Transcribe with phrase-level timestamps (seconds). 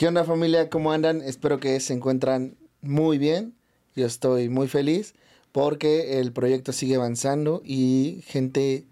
[0.00, 0.70] ¿Qué onda familia?
[0.70, 1.20] ¿Cómo andan?
[1.20, 3.54] Espero que se encuentran muy bien.
[3.94, 5.12] Yo estoy muy feliz
[5.52, 8.86] porque el proyecto sigue avanzando y gente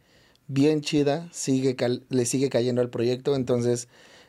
[0.49, 1.79] bien chida sigue
[2.11, 3.37] le sigue cayendo al proyecto.
[3.37, 3.89] Entonces,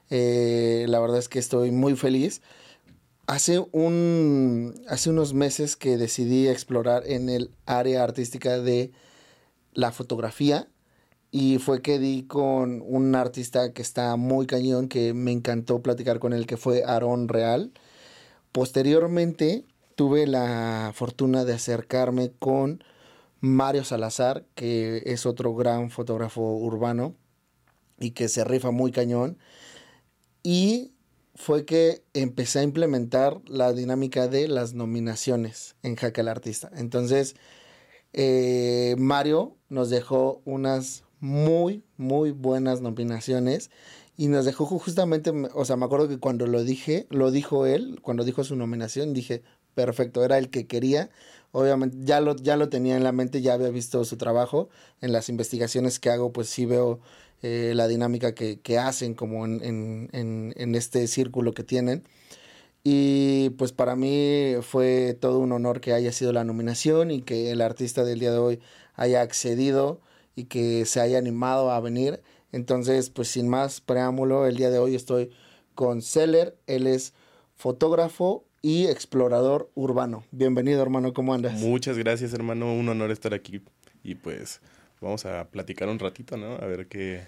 [0.10, 2.42] eh, la verdad es que estoy muy feliz.
[3.28, 8.94] Hace, un, hace unos meses que decidí explorar en el área artística de
[9.74, 10.70] la fotografía
[11.32, 16.20] y fue que di con un artista que está muy cañón, que me encantó platicar
[16.20, 17.72] con él, que fue Aaron Real.
[18.52, 22.84] Posteriormente tuve la fortuna de acercarme con
[23.42, 27.16] Mario Salazar, que es otro gran fotógrafo urbano
[28.00, 29.38] y que se rifa muy cañón.
[30.42, 30.94] Y
[31.36, 36.72] fue que empecé a implementar la dinámica de las nominaciones en Jaque al Artista.
[36.76, 37.36] Entonces,
[38.14, 43.70] eh, Mario nos dejó unas muy, muy buenas nominaciones
[44.18, 48.00] y nos dejó justamente, o sea, me acuerdo que cuando lo dije, lo dijo él,
[48.02, 49.44] cuando dijo su nominación, dije,
[49.76, 51.10] perfecto, era el que quería.
[51.54, 54.68] Obviamente ya lo, ya lo tenía en la mente, ya había visto su trabajo.
[55.00, 57.00] En las investigaciones que hago, pues sí veo
[57.42, 62.04] eh, la dinámica que, hacen como en, en, este círculo que tienen.
[62.84, 67.52] Y pues para mí fue todo un honor que haya sido la nominación y que
[67.52, 68.60] el artista del día de hoy
[68.96, 70.02] haya accedido
[70.36, 72.22] y que se haya animado a venir.
[72.52, 75.32] Entonces, pues sin más preámbulo, el día de hoy estoy
[75.76, 76.58] con Seller.
[76.68, 77.14] Él es
[77.56, 80.24] fotógrafo y explorador urbano.
[80.32, 81.54] Bienvenido, hermano, ¿cómo andas?
[81.60, 82.74] Muchas gracias, hermano.
[82.74, 83.62] Un honor estar aquí.
[84.04, 84.62] Y pues
[85.02, 86.56] vamos a platicar un ratito, ¿no?
[86.56, 87.24] A ver qué,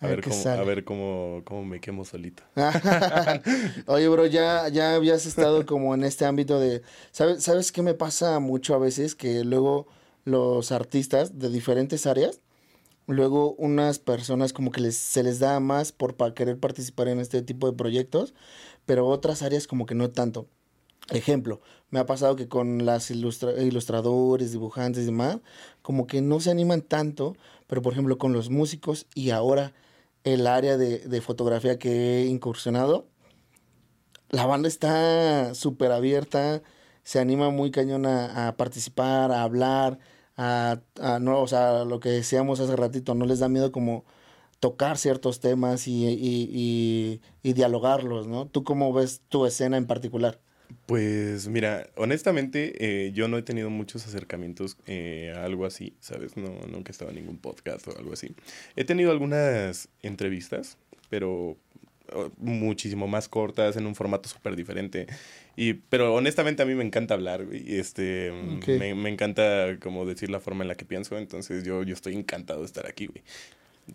[0.00, 2.42] a, ver, cómo, a ver cómo, cómo, me quemo solito.
[3.86, 6.82] Oye, bro, ya, ya habías estado como en este ámbito de...
[7.10, 9.14] ¿Sabes, ¿Sabes qué me pasa mucho a veces?
[9.14, 9.88] Que luego
[10.28, 12.40] los artistas de diferentes áreas,
[13.06, 17.20] luego unas personas como que les, se les da más por para querer participar en
[17.20, 18.34] este tipo de proyectos,
[18.86, 20.46] pero otras áreas como que no tanto.
[21.10, 25.38] Ejemplo, me ha pasado que con las ilustradores, dibujantes y demás,
[25.80, 27.34] como que no se animan tanto,
[27.66, 29.72] pero por ejemplo con los músicos y ahora
[30.24, 33.06] el área de, fotografía que he incursionado,
[34.28, 36.62] la banda está súper abierta,
[37.04, 39.98] se anima muy cañón a, participar, a hablar,
[40.38, 40.80] a,
[41.20, 44.04] no, o sea, lo que decíamos hace ratito, no les da miedo como
[44.60, 48.46] tocar ciertos temas y, y, y dialogarlos, ¿no?
[48.46, 50.40] ¿Tú cómo ves tu escena en particular?
[50.86, 56.36] Pues mira, honestamente eh, yo no he tenido muchos acercamientos eh, a algo así, ¿sabes?
[56.36, 58.34] No, nunca he estado en ningún podcast o algo así.
[58.76, 60.78] He tenido algunas entrevistas,
[61.10, 61.56] pero
[62.38, 65.06] muchísimo más cortas, en un formato súper diferente.
[65.56, 68.32] Y, pero honestamente a mí me encanta hablar, y Este,
[68.66, 72.14] me, me, encanta como decir la forma en la que pienso, entonces yo, yo estoy
[72.14, 73.22] encantado de estar aquí, güey.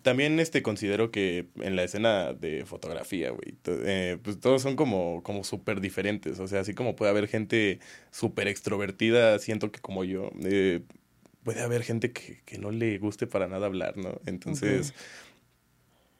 [0.02, 5.22] También este considero que en la escena de fotografía, güey, eh, pues todos son como,
[5.22, 6.40] como súper diferentes.
[6.40, 7.78] O sea, así como puede haber gente
[8.10, 10.80] súper extrovertida, siento que como yo, eh,
[11.44, 14.20] puede haber gente que, que, no le guste para nada hablar, ¿no?
[14.26, 14.94] Entonces,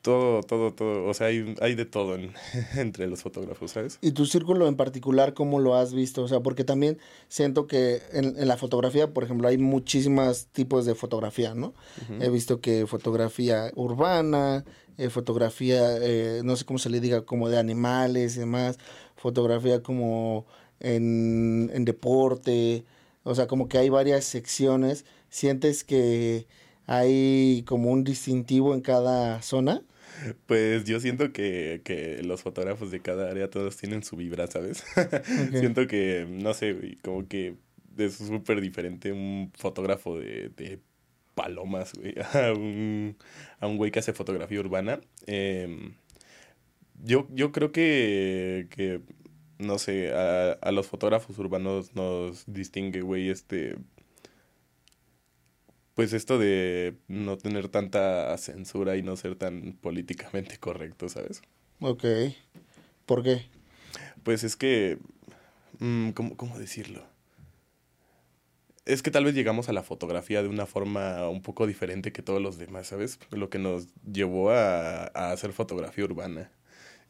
[0.05, 1.07] todo, todo, todo.
[1.07, 2.19] O sea, hay, hay de todo
[2.77, 3.99] entre los fotógrafos, ¿sabes?
[4.03, 6.23] ¿Y tu círculo en particular, cómo lo has visto?
[6.23, 6.99] O sea, porque también
[7.29, 11.73] siento que en, en la fotografía, por ejemplo, hay muchísimos tipos de fotografía, ¿no?
[12.21, 14.67] He visto que fotografía urbana,
[14.99, 18.79] eh, fotografía, eh, no sé cómo se le diga, como de animales y demás,
[19.17, 20.45] fotografía como
[20.81, 22.85] en, en deporte,
[23.23, 25.07] o sea, como que hay varias secciones.
[25.31, 26.47] ¿Sientes que
[26.87, 29.83] hay como un distintivo en cada zona?
[30.47, 34.85] Pues yo siento que, que, los fotógrafos de cada área todos tienen su vibra, ¿sabes?
[35.53, 37.57] siento que, no sé, como que
[37.97, 40.81] es súper diferente un fotógrafo de, de
[41.35, 43.17] palomas, güey, a un,
[43.61, 45.01] a un güey que hace fotografía urbana.
[45.27, 45.95] Em,
[47.03, 49.01] yo, yo creo que, que
[49.59, 53.77] no sé, a, a los fotógrafos urbanos nos distingue, güey, este
[55.95, 61.43] pues esto de no tener tanta censura y no ser tan políticamente correcto, ¿sabes?
[61.81, 62.05] Ok.
[63.07, 63.47] ¿Por qué?
[64.23, 64.99] Pues es que...
[65.79, 67.05] Mm, ¿cómo, ¿Cómo decirlo?
[68.87, 72.23] Es que tal vez llegamos a la fotografía de una forma un poco diferente que
[72.23, 73.19] todos los demás, ¿sabes?
[73.31, 76.51] Lo que nos llevó a, a hacer fotografía urbana.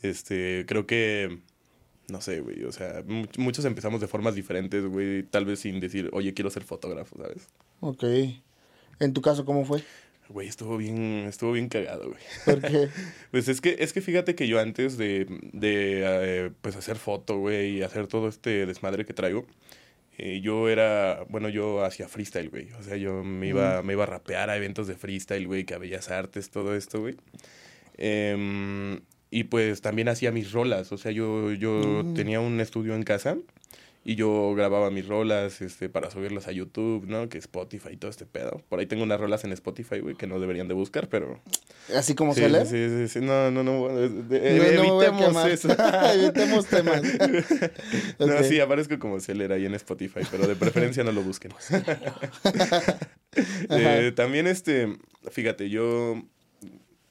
[0.03, 1.41] Este, creo que
[2.09, 3.03] no sé, güey, o sea,
[3.39, 7.49] muchos empezamos de formas diferentes, güey, tal vez sin decir, oye, quiero ser fotógrafo, ¿sabes?
[7.81, 8.05] Ok.
[9.01, 9.83] ¿En tu caso cómo fue?
[10.29, 12.21] Güey, estuvo bien, estuvo bien cagado, güey.
[12.47, 12.89] ¿Por qué?
[13.31, 16.03] pues es que, es que fíjate que yo antes de, de
[16.47, 19.45] eh, pues hacer foto, güey, y hacer todo este desmadre que traigo,
[20.17, 22.73] eh, yo era, bueno, yo hacía freestyle, güey.
[22.79, 25.75] O sea, yo me iba, me iba a rapear a eventos de freestyle, güey, que
[25.75, 27.17] a Bellas Artes, todo esto, güey.
[27.99, 29.01] Eh,
[29.31, 32.15] y pues también hacía mis rolas, o sea, yo, yo Mm.
[32.15, 33.37] tenía un estudio en casa
[34.07, 37.31] y yo grababa mis rolas este, para subirlas a YouTube, ¿no?
[37.31, 38.63] Que Spotify y todo este pedo.
[38.69, 41.41] Por ahí tengo unas rolas en Spotify, güey, que no deberían de buscar, pero...
[41.97, 45.69] Así como Sí, sí, sí, sí, no, no, no, evitemos eso.
[46.15, 47.03] Evitemos temas.
[48.19, 51.53] No, sí, aparezco como Celer ahí en Spotify, pero de preferencia no lo busquen.
[53.69, 54.97] Eh, también, este,
[55.33, 56.23] fíjate, yo,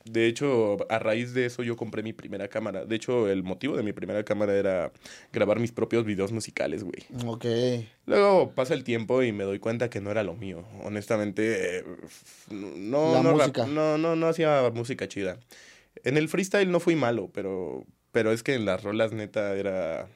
[0.06, 2.86] de hecho, a raíz de eso yo compré mi primera cámara.
[2.86, 4.92] De hecho, el motivo de mi primera cámara era
[5.32, 7.06] grabar mis propios videos musicales, güey.
[7.26, 7.46] Ok.
[8.06, 10.66] Luego pasa el tiempo y me doy cuenta que no era lo mío.
[10.84, 11.84] Honestamente, eh,
[12.52, 13.66] no, La no, música.
[13.66, 15.40] no, no, no hacía música chida.
[16.04, 20.10] En el freestyle no fui malo, pero, pero es que en las rolas neta era...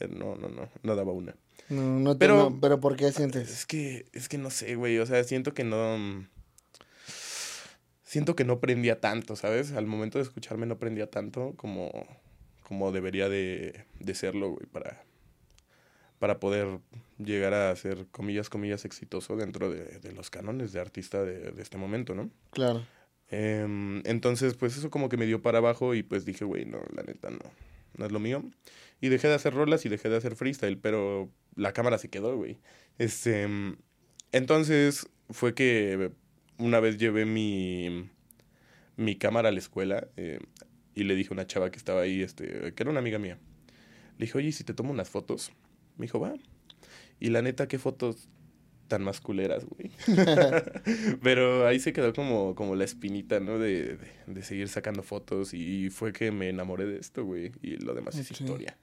[0.00, 1.36] eh, No, no, no, no daba una.
[1.68, 3.50] No, no te- Pero- no, pero ¿por qué sientes?
[3.50, 4.98] Es que, es que no sé, güey.
[4.98, 6.26] O sea, siento que no.
[8.16, 9.72] Siento que no prendía tanto, ¿sabes?
[9.72, 11.90] Al momento de escucharme no prendía tanto como,
[12.62, 15.04] como debería de, de serlo, güey, para,
[16.18, 16.78] para poder
[17.18, 21.62] llegar a ser, comillas, comillas, exitoso dentro de, de los cánones de artista de, de
[21.62, 22.30] este momento, ¿no?
[22.52, 22.86] Claro.
[23.28, 26.78] Em, entonces, pues eso como que me dio para abajo y pues dije, güey, no,
[26.94, 27.40] la neta no,
[27.98, 28.42] no es lo mío.
[28.98, 32.34] Y dejé de hacer rolas y dejé de hacer freestyle, pero la cámara se quedó,
[32.34, 32.56] güey.
[32.96, 33.46] Este,
[34.32, 36.12] entonces fue que
[36.58, 38.08] una vez llevé mi,
[38.96, 40.40] mi cámara a la escuela eh,
[40.94, 43.38] y le dije a una chava que estaba ahí, este, que era una amiga mía.
[44.18, 45.52] Le dije, oye, ¿y si te tomo unas fotos?
[45.96, 46.34] Me dijo, va.
[47.20, 48.28] Y la neta, qué fotos
[48.88, 49.90] tan más culeras, güey.
[51.22, 53.58] Pero ahí se quedó como, como la espinita, ¿no?
[53.58, 57.52] De, de, de seguir sacando fotos y fue que me enamoré de esto, güey.
[57.62, 58.78] Y lo demás es historia.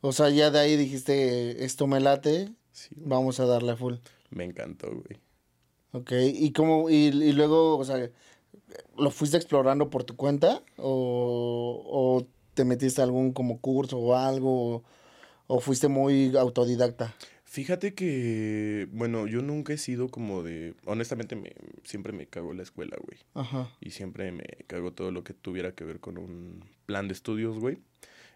[0.00, 3.94] O sea, ya de ahí dijiste, esto me late, Sí, vamos a darle a full.
[4.30, 5.20] me encantó, güey.
[5.94, 8.10] Ok, ¿y cómo, y, y luego, o sea,
[8.98, 10.60] lo fuiste explorando por tu cuenta?
[10.76, 14.76] ¿O, o te metiste a algún como curso o algo?
[14.76, 14.84] ¿O,
[15.46, 17.14] o fuiste muy autodidacta?
[17.44, 21.52] Fíjate que, bueno, yo nunca he sido como de, honestamente, me,
[21.84, 23.20] siempre me cago la escuela, güey.
[23.34, 23.70] Ajá.
[23.80, 27.60] Y siempre me cago todo lo que tuviera que ver con un plan de estudios,
[27.60, 27.78] güey.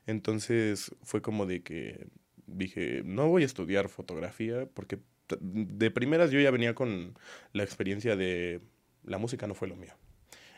[0.06, 2.06] Entonces fue como de que
[2.46, 5.00] dije, no voy a estudiar fotografía porque
[5.40, 7.14] de primeras yo ya venía con
[7.52, 8.60] la experiencia de
[9.04, 9.94] la música no fue lo mío.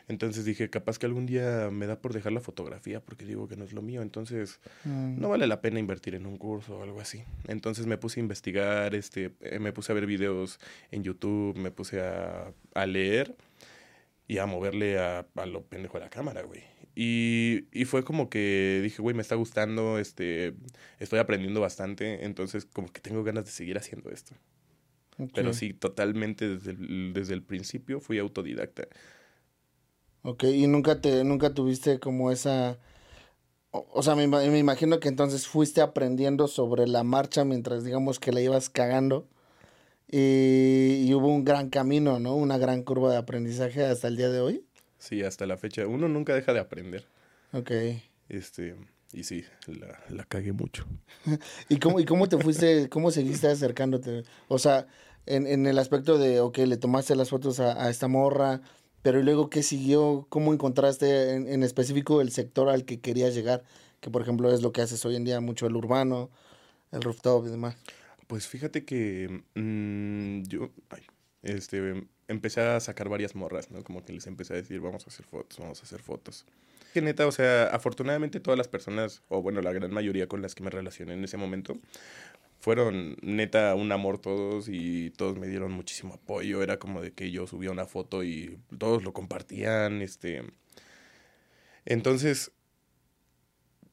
[0.07, 3.55] Entonces dije, capaz que algún día me da por dejar la fotografía porque digo que
[3.55, 4.01] no es lo mío.
[4.01, 7.23] Entonces Mm, no vale la pena invertir en un curso o algo así.
[7.47, 10.59] Entonces me puse a investigar, este, eh, me puse a ver videos
[10.91, 13.35] en YouTube, me puse a, a leer
[14.27, 16.63] y a moverle a, a lo pendejo de la cámara, güey.
[16.95, 20.53] Y, y fue como que dije, güey, me está gustando, este,
[20.99, 24.35] estoy aprendiendo bastante, entonces como que tengo ganas de seguir haciendo esto.
[25.33, 28.87] Pero sí, totalmente desde el, desde el principio fui autodidacta.
[30.23, 32.77] Ok, y nunca te, nunca tuviste como esa,
[33.71, 38.19] o, o sea, me, me imagino que entonces fuiste aprendiendo sobre la marcha mientras digamos
[38.19, 39.27] que la ibas cagando
[40.11, 42.35] y, y hubo un gran camino, ¿no?
[42.35, 44.65] Una gran curva de aprendizaje hasta el día de hoy.
[44.99, 47.05] Sí, hasta la fecha, uno nunca deja de aprender.
[47.53, 47.71] Ok.
[48.29, 48.75] Este,
[49.13, 50.85] y sí, la, la cagué mucho.
[51.69, 54.23] ¿Y cómo, y cómo te fuiste, cómo seguiste acercándote?
[54.47, 54.87] O sea,
[55.25, 58.61] en, en el aspecto de, ok, le tomaste las fotos a, esta morra,
[59.01, 60.25] pero ¿y luego qué siguió?
[60.29, 63.63] ¿Cómo encontraste en, en específico el sector al que querías llegar?
[63.99, 66.29] Que por ejemplo es lo que haces hoy en día, mucho el urbano,
[66.91, 67.75] el rooftop y demás.
[68.27, 70.69] Pues fíjate que mm, yo
[71.43, 73.83] este, empecé a sacar varias morras, ¿no?
[73.83, 76.45] Como que les empecé a decir, vamos a hacer fotos, vamos a hacer fotos.
[76.93, 80.55] Que neta, o sea, afortunadamente todas las personas, o bueno, la gran mayoría con las
[80.55, 81.77] que me relacioné en ese momento,
[82.61, 86.63] fueron neta un amor todos y todos me dieron muchísimo apoyo.
[86.63, 90.43] Era como de que yo subía una foto y todos lo compartían, este...
[91.85, 92.51] Entonces,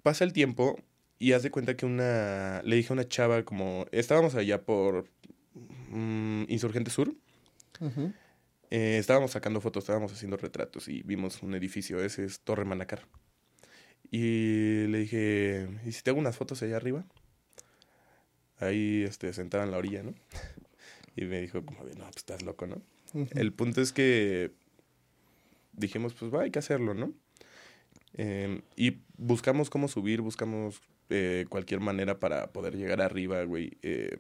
[0.03, 0.79] pasa el tiempo
[1.19, 2.63] y haz de cuenta que una.
[2.65, 3.87] Le dije a una chava, como.
[3.93, 5.09] Estábamos allá por.
[5.91, 7.15] mm, Insurgente Sur.
[8.71, 12.03] Eh, estábamos sacando fotos, estábamos haciendo retratos y vimos un edificio.
[12.05, 13.07] Ese es Torre Manacar.
[14.11, 17.05] Y le dije, ¿y si te hago unas fotos allá arriba?
[18.59, 20.15] Ahí, este, sentada en la orilla, ¿no?
[21.17, 22.81] Y me dijo, como de, no, pues estás loco, ¿no?
[23.33, 24.53] El punto es que
[25.73, 27.13] dijimos, pues va, hay que hacerlo, ¿no?
[28.15, 33.79] Eh, y buscamos cómo subir, buscamos eh, cualquier manera para poder llegar arriba, güey.
[33.83, 34.17] Eh,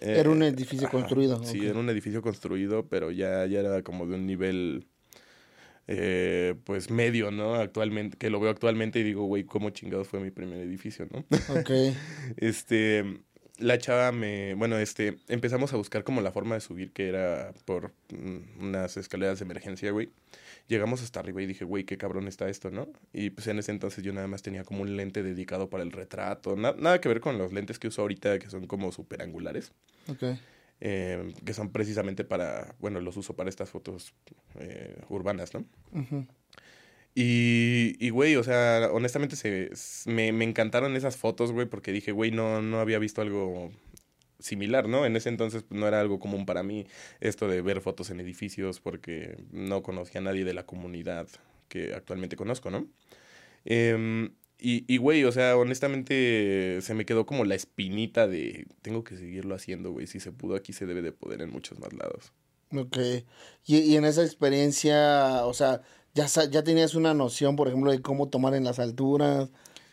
[0.00, 3.82] eh, Era un edificio ajá, construido, Sí, era un edificio construido, pero ya, ya era
[3.82, 4.86] como de un nivel,
[5.86, 7.54] eh, pues medio, ¿no?
[7.56, 11.20] Actualmente, que lo veo actualmente y digo, güey, ¿cómo chingados fue mi primer edificio, ¿no?
[11.58, 11.70] Ok.
[12.36, 13.20] Este,
[13.58, 17.52] la chava me, bueno, este, empezamos a buscar como la forma de subir, que era
[17.64, 20.10] por mm, unas escaleras de emergencia, güey.
[20.68, 22.88] Llegamos hasta arriba y dije, güey, qué cabrón está esto, ¿no?
[23.12, 25.92] Y pues en ese entonces yo nada más tenía como un lente dedicado para el
[25.92, 29.72] retrato, nada que ver con los lentes que uso ahorita, que son como super angulares.
[30.08, 30.38] Ok.
[30.80, 34.14] Eh, que son precisamente para, bueno, los uso para estas fotos
[34.60, 35.64] eh, urbanas, ¿no?
[35.92, 36.37] Y,
[37.20, 39.70] y, güey, o sea, honestamente se,
[40.06, 43.72] me, me encantaron esas fotos, güey, porque dije, güey, no, no había visto algo
[44.38, 45.04] similar, ¿no?
[45.04, 46.86] En ese entonces pues, no era algo común para mí
[47.20, 51.26] esto de ver fotos en edificios porque no conocía a nadie de la comunidad
[51.68, 52.86] que actualmente conozco, ¿no?
[53.64, 59.04] Eh, y, y, güey, o sea, honestamente se me quedó como la espinita de tengo
[59.04, 60.06] que seguirlo haciendo, güey.
[60.06, 62.32] Si se pudo aquí, se debe de poder en muchos más lados.
[62.72, 62.96] Ok.
[63.66, 65.82] Y, y en esa experiencia, o sea,
[66.14, 69.50] ya, ya tenías una noción, por ejemplo, de cómo tomar en las alturas.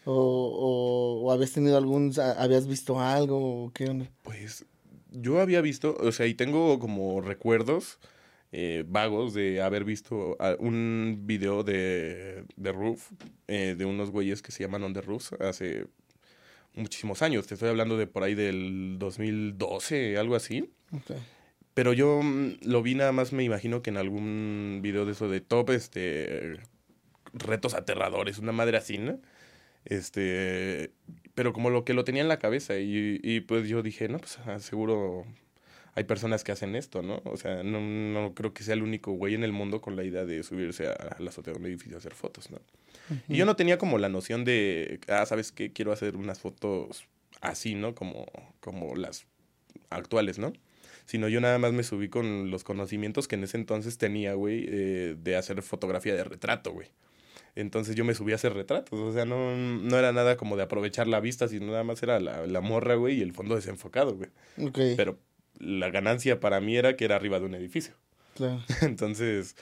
[0.07, 4.07] O, o, o habías tenido algún, habías visto algo, o qué onda?
[4.21, 4.65] Pues
[5.09, 7.97] yo había visto, o sea, y tengo como recuerdos
[8.51, 13.11] eh, vagos de haber visto un video de, de Roof,
[13.47, 15.87] eh, de unos güeyes que se llaman On the Roof, hace
[16.73, 17.47] muchísimos años.
[17.47, 20.69] Te estoy hablando de por ahí del 2012, algo así.
[21.75, 25.29] Pero yo mm, lo vi nada más, me imagino que en algún video de eso
[25.29, 26.57] de top, este,
[27.33, 29.19] retos aterradores, una madre así, ¿no?
[29.83, 30.91] Este,
[31.35, 34.17] pero como lo que lo tenía en la cabeza y, y pues yo dije, no,
[34.17, 35.25] pues ah, seguro
[35.95, 37.21] hay personas que hacen esto, ¿no?
[37.25, 40.03] O sea, no, no creo que sea el único güey en el mundo con la
[40.03, 42.59] idea de subirse a la azotea de un edificio a hacer fotos, ¿no?
[43.29, 45.71] Y yo no tenía como la noción de, ah, ¿sabes qué?
[45.71, 47.05] Quiero hacer unas fotos
[47.41, 47.95] así, ¿no?
[47.95, 48.25] Como,
[48.59, 49.25] como las
[49.89, 50.51] actuales, ¿no?
[51.05, 54.65] Sino yo nada más me subí con los conocimientos que en ese entonces tenía, güey,
[54.67, 56.87] eh, de hacer fotografía de retrato, güey.
[57.55, 58.99] Entonces yo me subí a hacer retratos.
[58.99, 62.19] O sea, no, no era nada como de aprovechar la vista, sino nada más era
[62.19, 64.29] la, la morra, güey, y el fondo desenfocado, güey.
[64.57, 64.79] Ok.
[64.97, 65.17] Pero
[65.59, 67.93] la ganancia para mí era que era arriba de un edificio.
[68.35, 68.61] Claro.
[68.81, 69.55] Entonces,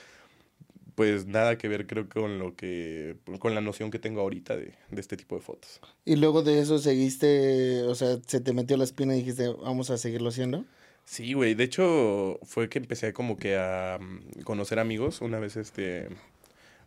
[0.94, 4.74] pues nada que ver creo con lo que, con la noción que tengo ahorita de,
[4.90, 5.80] de, este tipo de fotos.
[6.04, 9.90] Y luego de eso seguiste, o sea, se te metió la espina y dijiste, vamos
[9.90, 10.64] a seguirlo haciendo.
[11.04, 15.20] Sí, güey, de hecho fue que empecé como que a mm, conocer amigos.
[15.20, 16.08] Una vez, este,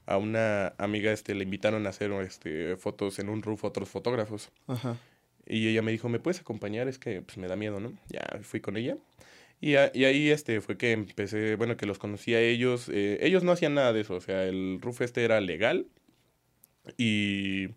[0.06, 4.50] a una amiga, este, le invitaron a hacer, este, fotos en un roof otros fotógrafos.
[4.68, 4.98] Ajá.
[5.46, 6.88] Y ella me dijo, ¿me puedes acompañar?
[6.88, 7.94] Es que pues, me da miedo, ¿no?
[8.10, 8.98] Ya fui con ella.
[9.62, 12.90] Y, a, y ahí este, fue que empecé, bueno, que los conocí a ellos.
[12.90, 15.88] Eh, ellos no hacían nada de eso, o sea, el roof este era legal.
[16.98, 17.70] Y...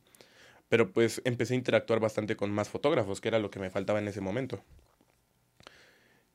[0.68, 3.99] Pero pues empecé a interactuar bastante con más fotógrafos, que era lo que me faltaba
[3.99, 4.62] en ese momento.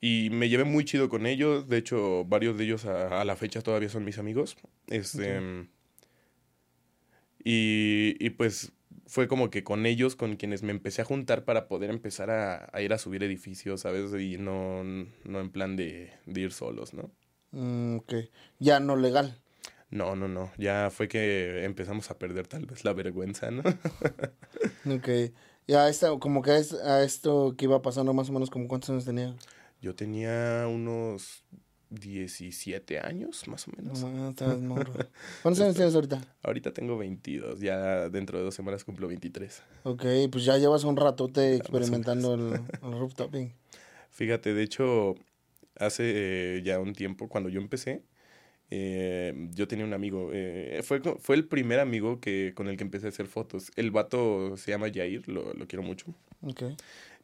[0.01, 1.67] Y me llevé muy chido con ellos.
[1.67, 4.57] De hecho, varios de ellos a, a la fecha todavía son mis amigos.
[4.87, 5.69] Este, okay.
[7.43, 8.73] y, y pues
[9.07, 12.69] fue como que con ellos con quienes me empecé a juntar para poder empezar a,
[12.71, 14.11] a ir a subir edificios, ¿sabes?
[14.13, 17.11] Y no, no en plan de, de ir solos, ¿no?
[17.51, 18.13] Mm, ok.
[18.59, 19.39] Ya no legal.
[19.89, 20.51] No, no, no.
[20.57, 23.61] Ya fue que empezamos a perder tal vez la vergüenza, ¿no?
[24.95, 25.09] ok.
[25.67, 29.05] Ya esta, como que a esto que iba pasando más o menos, como ¿cuántos años
[29.05, 29.35] tenía?
[29.85, 31.43] Yo tenía unos
[31.91, 34.01] 17 años, más o menos.
[34.59, 34.93] Morro.
[35.43, 36.21] ¿Cuántos años tienes ahorita?
[36.41, 39.61] Ahorita tengo 22, ya dentro de dos semanas cumplo 23.
[39.83, 43.53] Ok, pues ya llevas un ratote experimentando el, el rooftopping.
[44.09, 45.13] Fíjate, de hecho,
[45.77, 48.01] hace eh, ya un tiempo, cuando yo empecé,
[48.71, 52.83] eh, yo tenía un amigo, eh, fue, fue el primer amigo que, con el que
[52.83, 53.71] empecé a hacer fotos.
[53.75, 56.07] El vato se llama Jair, lo, lo quiero mucho.
[56.41, 56.63] Ok.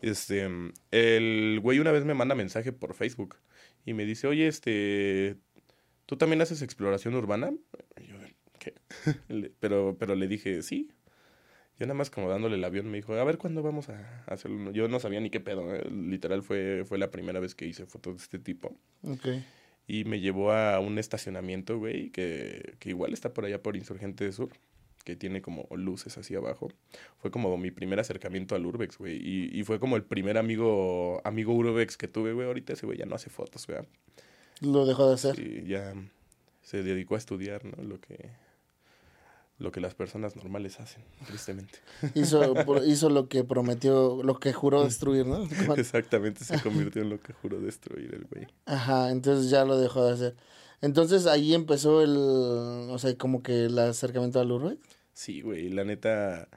[0.02, 0.50] Este,
[0.92, 3.38] el güey una vez me manda mensaje por Facebook
[3.86, 5.38] y me dice, oye, este,
[6.06, 7.54] ¿tú también haces exploración urbana?
[8.00, 8.16] Y yo,
[8.60, 8.74] ¿qué?
[9.60, 10.92] pero, pero le dije, sí.
[11.78, 14.72] Yo nada más como dándole el avión me dijo, a ver cuándo vamos a hacerlo.
[14.72, 15.84] Yo no sabía ni qué pedo, ¿eh?
[15.90, 18.76] literal fue, fue la primera vez que hice fotos de este tipo.
[19.04, 19.28] Ok.
[19.88, 24.32] Y me llevó a un estacionamiento, güey, que, que igual está por allá por Insurgente
[24.32, 24.52] Sur
[25.04, 26.70] que tiene como luces así abajo.
[27.18, 29.18] Fue como mi primer acercamiento al Urbex, güey.
[29.18, 32.48] Y, y, fue como el primer amigo, amigo Urbex que tuve, güey.
[32.48, 33.80] Ahorita ese güey ya no hace fotos, güey.
[34.62, 35.40] Lo dejó de hacer.
[35.40, 35.94] Y ya
[36.62, 37.84] se dedicó a estudiar, ¿no?
[37.84, 38.30] Lo que,
[39.58, 41.80] lo que las personas normales hacen, tristemente.
[42.14, 42.54] Hizo,
[42.86, 45.44] hizo lo que prometió, lo que juró destruir, ¿no?
[45.76, 48.48] Exactamente, se convirtió en lo que juró destruir el güey.
[48.66, 50.36] Ajá, entonces ya lo dejó de hacer.
[50.82, 54.80] Entonces ahí empezó el, o sea, como que el acercamiento al Urbex.
[55.14, 56.48] Sí, güey, la neta.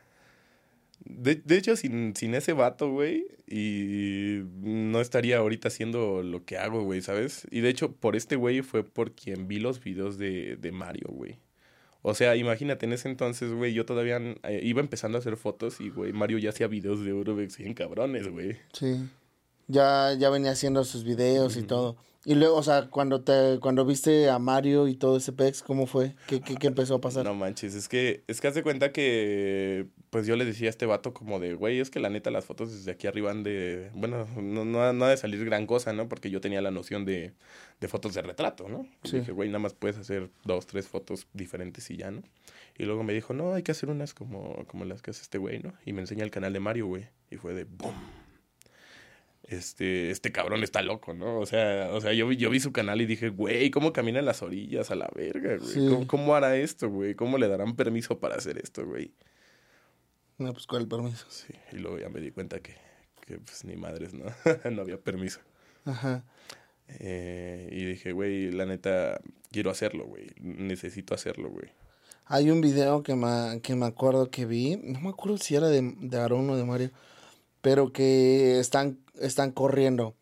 [1.05, 6.57] De, de hecho, sin, sin ese vato, güey, y no estaría ahorita haciendo lo que
[6.57, 7.47] hago, güey, ¿sabes?
[7.51, 11.09] Y de hecho, por este güey fue por quien vi los videos de, de Mario,
[11.11, 11.39] güey.
[12.01, 15.81] O sea, imagínate, en ese entonces, güey, yo todavía eh, iba empezando a hacer fotos
[15.81, 18.57] y, güey, Mario ya hacía videos de Urbex bien cabrones, güey.
[18.73, 19.09] Sí.
[19.67, 21.97] Ya, ya venía haciendo sus videos y todo.
[22.27, 25.87] Y luego, o sea, cuando te, cuando viste a Mario y todo ese pex, ¿cómo
[25.87, 26.17] fue?
[26.27, 27.23] ¿Qué, qué, qué empezó a pasar?
[27.25, 30.71] No manches, es que, es que haz de cuenta que, pues yo le decía a
[30.71, 33.43] este vato como de, güey, es que la neta las fotos desde aquí arriba han
[33.43, 36.09] de, bueno, no, no, no ha de salir gran cosa, ¿no?
[36.09, 37.35] Porque yo tenía la noción de,
[37.81, 38.87] de fotos de retrato, ¿no?
[39.03, 39.19] Y Sí.
[39.19, 42.23] dije, güey, nada más puedes hacer dos, tres fotos diferentes y ya, ¿no?
[42.79, 45.37] Y luego me dijo, no, hay que hacer unas como, como las que hace este
[45.37, 45.75] güey, ¿no?
[45.85, 47.07] Y me enseña el canal de Mario, güey.
[47.31, 47.95] Y fue de, ¡boom!
[49.47, 51.39] Este, este cabrón está loco, ¿no?
[51.39, 54.19] O sea, o sea yo, vi- yo vi su canal y dije, güey, ¿cómo camina
[54.19, 55.71] en las orillas a la verga, güey?
[55.71, 55.87] Sí.
[55.91, 57.15] ¿Cómo, cómo hará esto, güey?
[57.15, 59.13] ¿Cómo le darán permiso para hacer esto, güey?
[60.39, 61.27] No, pues el permiso.
[61.29, 62.75] Sí, y luego ya me di cuenta que,
[63.27, 64.25] que pues ni madres, ¿no?
[64.71, 65.41] no había permiso.
[65.85, 66.25] Ajá.
[66.89, 69.21] Eh, y dije, güey, la neta,
[69.51, 70.29] quiero hacerlo, güey.
[70.41, 71.69] Necesito hacerlo, güey.
[72.27, 75.69] Hay un video que me, que me acuerdo que vi, no me acuerdo si era
[75.69, 76.91] de, de Aaron o de Mario,
[77.65, 80.15] pero que están, están corriendo.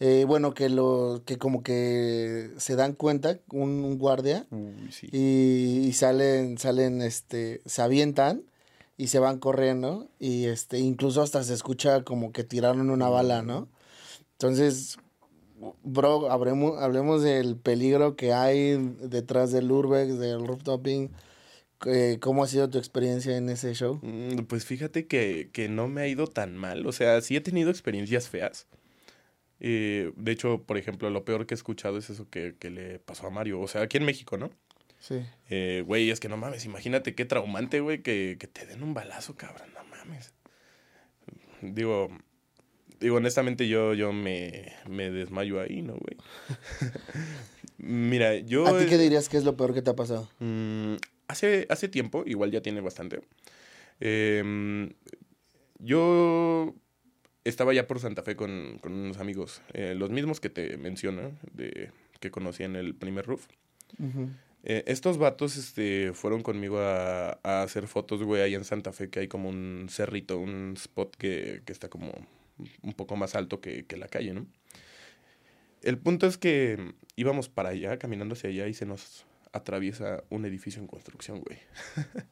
[0.00, 5.08] Eh, bueno, que lo, que como que se dan cuenta, un, un guardia, Uy, sí.
[5.10, 8.42] y, y salen, salen, este, se avientan
[8.98, 13.40] y se van corriendo, y este, incluso hasta se escucha como que tiraron una bala,
[13.40, 13.66] ¿no?
[14.32, 14.98] Entonces,
[15.82, 21.10] bro, hablemos, hablemos del peligro que hay detrás del urbex, del rooftoping.
[21.86, 23.98] Eh, ¿Cómo ha sido tu experiencia en ese show?
[24.02, 26.86] Mm, Pues fíjate que, que no me ha ido tan mal.
[26.86, 28.66] O sea, sí he tenido experiencias feas.
[29.60, 32.98] Eh, de hecho, por ejemplo, lo peor que he escuchado es eso que, que le
[32.98, 33.60] pasó a Mario.
[33.60, 34.50] O sea, aquí en México, ¿no?
[34.98, 35.22] Sí.
[35.48, 38.92] Eh, güey, es que no mames, imagínate qué traumante, güey, que, que te den un
[38.92, 40.34] balazo, cabrón, no mames.
[41.62, 42.08] Digo,
[43.00, 46.16] digo, honestamente yo, yo me, me desmayo ahí, ¿no, güey?
[47.78, 48.66] Mira, yo...
[48.66, 50.28] ¿A ti qué dirías que es lo peor que te ha pasado?
[50.38, 50.96] Mm,
[51.30, 53.20] hace, hace tiempo, igual ya tiene bastante.
[54.00, 54.90] em,
[55.78, 56.74] yo
[57.44, 61.32] estaba ya por Santa Fe con, con unos amigos, eh, los mismos que te menciono,
[61.54, 63.46] de, que conocí en el primer roof.
[64.62, 69.08] Eh, estos vatos este, fueron conmigo a, a hacer fotos, güey, ahí en Santa Fe,
[69.08, 72.12] que hay como un cerrito, un spot que, que está como
[72.82, 74.46] un poco más alto que, que la calle, ¿no?
[75.82, 80.44] El punto es que íbamos para allá, caminando hacia allá, y se nos atraviesa un
[80.44, 81.58] edificio en construcción, güey.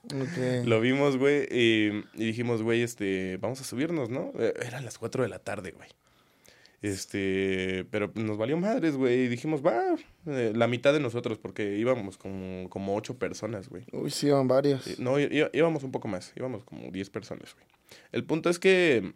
[0.67, 4.33] Lo vimos, güey, y, y dijimos, güey, este, vamos a subirnos, ¿no?
[4.39, 5.89] Eh, Eran las 4 de la tarde, güey.
[6.81, 11.77] Este, pero nos valió madres, güey, y dijimos, va, eh, la mitad de nosotros, porque
[11.77, 13.85] íbamos como, como 8 personas, güey.
[13.93, 14.85] Uy, sí, van varios.
[14.85, 17.67] Sí, No, íbamos un poco más, íbamos como 10 personas, güey.
[18.13, 19.13] El punto es que,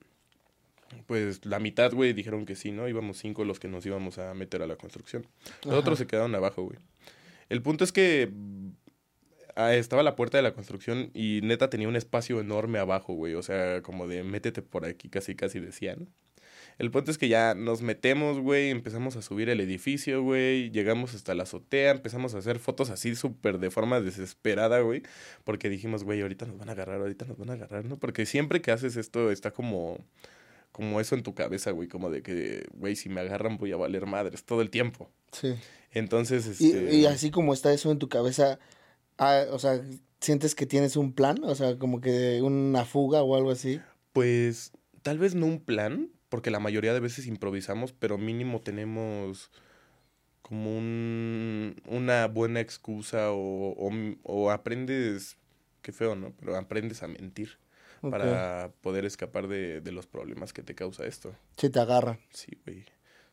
[1.07, 2.89] pues, la mitad, güey, dijeron que sí, ¿no?
[2.89, 5.25] Íbamos cinco los que nos íbamos a meter a la construcción.
[5.63, 5.79] Los Ajá.
[5.79, 6.79] otros se quedaron abajo, güey.
[7.53, 8.33] El punto es que
[9.57, 13.35] ah, estaba la puerta de la construcción y neta tenía un espacio enorme abajo, güey.
[13.35, 16.07] O sea, como de métete por aquí, casi, casi decía, ¿no?
[16.79, 21.15] El punto es que ya nos metemos, güey, empezamos a subir el edificio, güey, llegamos
[21.15, 25.03] hasta la azotea, empezamos a hacer fotos así súper de forma desesperada, güey,
[25.45, 27.99] porque dijimos, güey, ahorita nos van a agarrar, ahorita nos van a agarrar, ¿no?
[27.99, 29.99] Porque siempre que haces esto está como,
[30.73, 33.77] como eso en tu cabeza, güey, como de que, güey, si me agarran voy a
[33.77, 35.11] valer madres todo el tiempo.
[35.31, 35.55] Sí.
[35.93, 36.95] Entonces, Y, este...
[36.95, 38.59] y así como está eso en tu cabeza,
[39.19, 39.81] ah, o sea,
[40.21, 41.45] ¿sientes que tienes un plan?
[41.45, 43.81] O sea, como que una fuga o algo así.
[44.15, 49.51] Pues tal vez no un plan, porque la mayoría de veces improvisamos, pero mínimo tenemos
[50.41, 53.91] como un, una buena excusa o, o,
[54.23, 55.37] o aprendes,
[55.83, 56.33] qué feo, ¿no?
[56.39, 57.59] Pero aprendes a mentir
[58.11, 61.35] Para poder escapar de, de los problemas que te causa esto.
[61.57, 62.19] Si te agarran.
[62.31, 62.85] Sí, güey.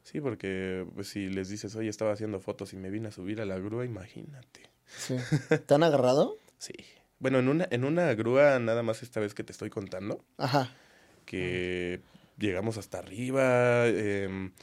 [0.03, 3.41] Sí, porque pues si les dices, oye, estaba haciendo fotos y me vine a subir
[3.41, 4.69] a la grúa, imagínate.
[4.85, 5.15] Sí.
[5.65, 6.37] ¿Te han agarrado?
[6.57, 6.73] Sí.
[7.19, 10.73] Bueno, en una, en una grúa, nada más esta vez que te estoy contando, Ajá.
[11.25, 12.01] que
[12.37, 14.53] llegamos hasta arriba, em,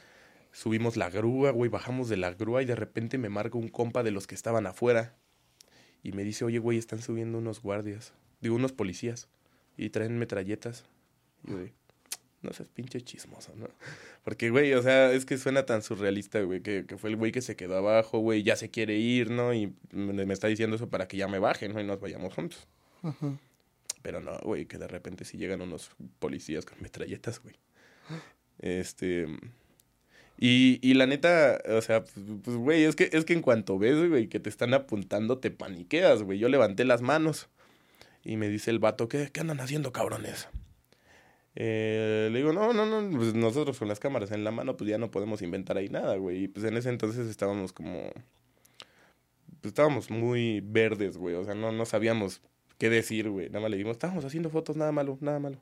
[0.51, 4.01] subimos la grúa, güey, bajamos de la grúa y de repente me marca un compa
[4.03, 5.15] de los que estaban afuera
[6.01, 9.29] y me dice, oye, güey, están subiendo unos guardias, digo, unos policías
[9.77, 10.85] y traen metralletas.
[11.47, 11.73] Y de,
[12.41, 13.67] no seas pinche chismoso, ¿no?
[14.23, 17.31] Porque, güey, o sea, es que suena tan surrealista, güey, que, que fue el güey
[17.31, 19.53] que se quedó abajo, güey, ya se quiere ir, ¿no?
[19.53, 21.79] Y me, me está diciendo eso para que ya me baje, ¿no?
[21.79, 22.67] Y nos vayamos juntos.
[23.03, 23.37] Ajá.
[24.01, 27.55] Pero no, güey, que de repente sí llegan unos policías con metralletas, güey.
[28.59, 29.27] Este.
[30.37, 33.79] Y, y la neta, o sea, pues, pues, güey, es que, es que en cuanto
[33.79, 36.37] ves, güey, que te están apuntando, te paniqueas, güey.
[36.39, 37.49] Yo levanté las manos
[38.27, 40.49] y me dice el vato, ¿qué, qué andan haciendo, cabrones?
[41.55, 44.89] Eh, le digo, no, no, no, pues nosotros con las cámaras en la mano, pues
[44.89, 46.43] ya no podemos inventar ahí nada, güey.
[46.43, 48.11] Y pues en ese entonces estábamos como,
[49.61, 51.35] pues, estábamos muy verdes, güey.
[51.35, 52.41] O sea, no, no sabíamos
[52.77, 53.47] qué decir, güey.
[53.47, 55.61] Nada más le dimos, estábamos haciendo fotos, nada malo, nada malo.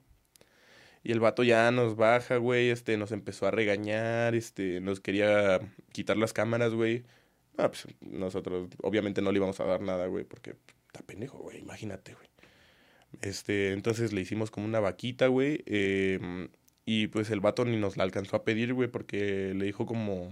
[1.04, 5.60] Y el vato ya nos baja, güey, este, nos empezó a regañar, este, nos quería
[5.92, 7.04] quitar las cámaras, güey.
[7.58, 10.56] Ah, pues nosotros obviamente no le íbamos a dar nada, güey, porque
[10.88, 12.28] está pendejo, güey, imagínate, güey.
[13.22, 16.50] Este, entonces le hicimos como una vaquita, güey, em,
[16.86, 20.30] y pues el vato ni nos la alcanzó a pedir, güey, porque le dijo como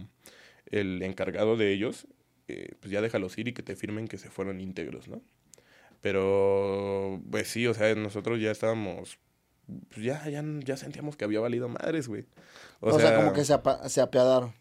[0.72, 2.08] el encargado de ellos,
[2.48, 5.22] eh, pues ya déjalos ir y que te firmen que se fueron íntegros, ¿no?
[6.02, 9.18] Pero, pues sí, o sea, nosotros ya estábamos
[9.90, 12.26] pues ya, ya, ya sentíamos que había valido madres, güey.
[12.80, 13.56] O, sea, como que se,
[13.88, 14.54] se apiadaron.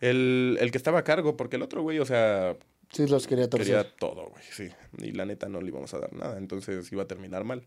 [0.00, 2.56] el, el, que estaba a cargo, porque el otro, güey, o sea...
[2.94, 3.66] Sí, los quería torcer.
[3.66, 4.68] Quería todo, güey, sí.
[4.98, 7.66] Y la neta no le íbamos a dar nada, entonces iba a terminar mal.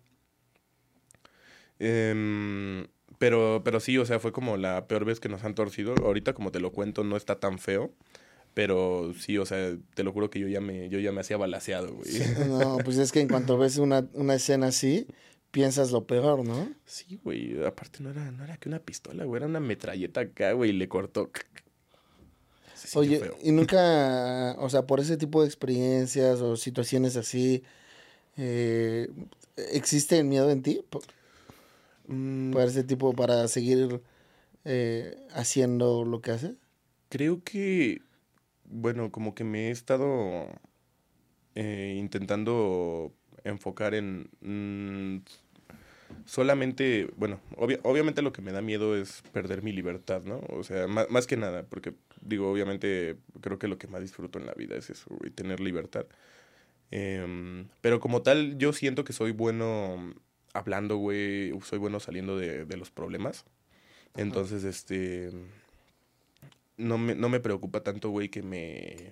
[1.80, 2.88] Em,
[3.20, 5.96] pero, pero sí, o sea, fue como la peor vez que nos han torcido.
[6.04, 7.92] Ahorita, como te lo cuento, no está tan feo.
[8.54, 11.38] Pero sí, o sea, te lo juro que yo ya me, yo ya me hacía
[11.38, 12.10] balaseado, güey.
[12.48, 15.06] no, pues es que en cuanto ves una, una escena así,
[15.52, 16.72] piensas lo peor, ¿no?
[16.86, 17.64] Sí, güey.
[17.66, 19.40] Aparte no era, no era que una pistola, güey.
[19.40, 20.72] Era una metralleta acá, güey.
[20.72, 21.30] Y le cortó.
[22.96, 27.64] Oye, y nunca, o sea, por ese tipo de experiencias o situaciones así,
[28.38, 29.10] eh,
[29.56, 30.82] ¿existe el miedo en ti?
[30.90, 31.02] Por,
[32.08, 32.58] mm.
[32.60, 34.02] ese tipo, para seguir
[34.66, 36.56] eh, haciendo lo que hace?
[37.10, 38.02] Creo que,
[38.66, 40.48] bueno, como que me he estado
[41.56, 43.14] eh, intentando
[43.44, 45.24] enfocar en mm,
[46.26, 50.42] solamente, bueno, obviamente lo que me da miedo es perder mi libertad, ¿no?
[50.50, 51.94] O sea, más, que nada, porque
[52.28, 55.60] digo, obviamente creo que lo que más disfruto en la vida es eso, güey, tener
[55.60, 56.06] libertad.
[56.92, 60.14] Em, pero como tal, yo siento que soy bueno
[60.54, 63.46] hablando, güey, soy bueno saliendo de, de los problemas.
[64.16, 65.32] Entonces, este,
[66.78, 69.12] no me, no me preocupa tanto, güey, que me,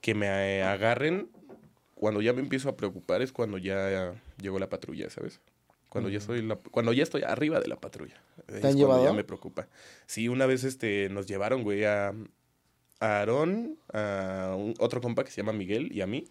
[0.00, 1.28] que me agarren
[1.94, 5.40] cuando ya me empiezo a preocupar es cuando ya llegó la patrulla, ¿sabes?
[5.92, 8.20] Cuando ya soy cuando ya estoy arriba de la patrulla.
[8.46, 9.04] ¿Te han llevado?
[9.04, 9.68] Ya me preocupa.
[10.06, 12.14] Sí, una vez este nos llevaron, güey, a, a
[13.00, 16.24] Aarón, a otro compa que se llama Miguel y a mí.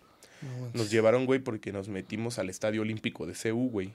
[0.74, 3.94] nos llevaron, güey, porque nos metimos al Estadio Olímpico de CU, güey.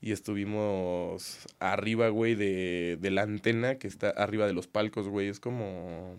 [0.00, 5.28] Y estuvimos arriba, güey, de, de la antena que está arriba de los palcos, güey.
[5.28, 6.18] Es como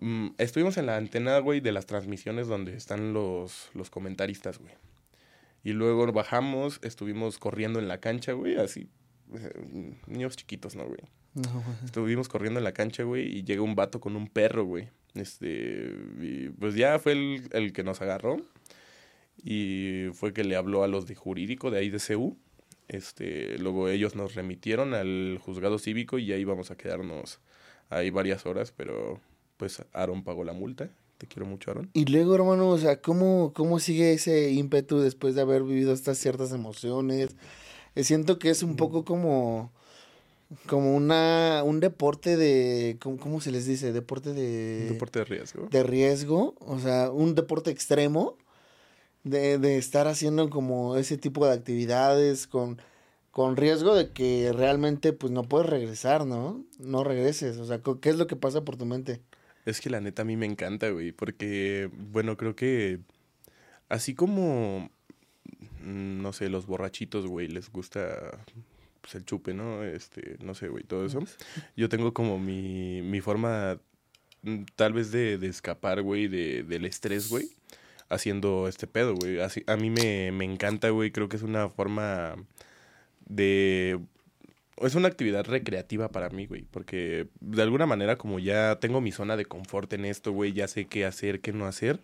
[0.00, 4.72] Mm, estuvimos en la antena, güey, de las transmisiones donde están los, los comentaristas, güey.
[5.62, 8.88] Y luego bajamos, estuvimos corriendo en la cancha, güey, así.
[10.06, 11.00] Niños chiquitos, ¿no, güey?
[11.84, 14.88] Estuvimos corriendo en la cancha, güey, y llega un vato con un perro, güey.
[15.14, 18.38] Este, y pues ya fue el, el que nos agarró.
[19.42, 22.36] Y fue que le habló a los de jurídico de ahí de CU.
[22.88, 27.38] Este, luego ellos nos remitieron al juzgado cívico y ahí vamos a quedarnos
[27.88, 29.20] ahí varias horas, pero
[29.56, 30.90] pues Aaron pagó la multa.
[31.20, 31.90] Te quiero mucho, Aaron.
[31.92, 36.16] Y luego, hermano, o sea, ¿cómo, cómo sigue ese ímpetu después de haber vivido estas
[36.16, 37.36] ciertas emociones?
[37.94, 39.70] Eh, siento que es un poco como
[40.66, 43.92] como una un deporte de ¿cómo, se les dice?
[43.92, 48.36] deporte de deporte de riesgo de riesgo o sea un deporte extremo
[49.22, 52.80] de, de estar haciendo como ese tipo de actividades con
[53.30, 58.08] con riesgo de que realmente pues no puedes regresar no no regreses o sea qué
[58.08, 59.20] es lo que pasa por tu mente
[59.66, 63.00] es que la neta a mí me encanta, güey, porque, bueno, creo que
[63.88, 64.90] así como,
[65.82, 68.44] mm, no sé, los borrachitos, güey, les gusta
[69.00, 69.84] pues, el chupe, ¿no?
[69.84, 71.20] Este, no sé, güey, todo eso.
[71.76, 73.80] Yo tengo como mi, mi forma,
[74.42, 77.50] mm, tal vez de, escapar, güey, de, del estrés, güey,
[78.08, 79.38] haciendo este pedo, güey.
[79.40, 82.36] A mí me, me encanta, güey, creo que es una forma
[83.26, 84.00] de
[84.80, 89.12] es una actividad recreativa para mí, güey, porque de alguna manera como ya tengo mi
[89.12, 92.00] zona de confort en esto, güey, ya sé qué hacer, qué no hacer,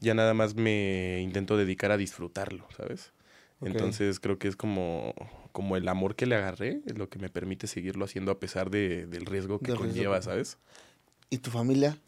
[0.00, 3.12] ya nada más me intento dedicar a disfrutarlo, ¿sabes?
[3.60, 5.14] Entonces creo que es como,
[5.52, 8.70] como el amor que le agarré, es lo que me permite seguirlo haciendo a pesar
[8.70, 10.58] de, del riesgo que conlleva, ¿sabes?
[11.30, 11.98] ¿Y tu familia?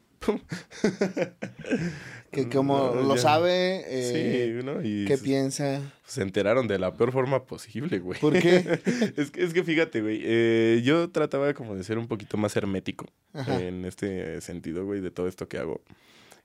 [2.31, 5.81] Que como lo sabe, eh, ¿qué piensa?
[6.05, 8.21] Se enteraron de la peor forma posible, güey.
[8.21, 8.81] ¿Por qué?
[9.17, 12.55] es, que, es que fíjate, güey, eh, yo trataba como de ser un poquito más
[12.57, 15.83] hermético en este sentido, güey, de todo esto que hago.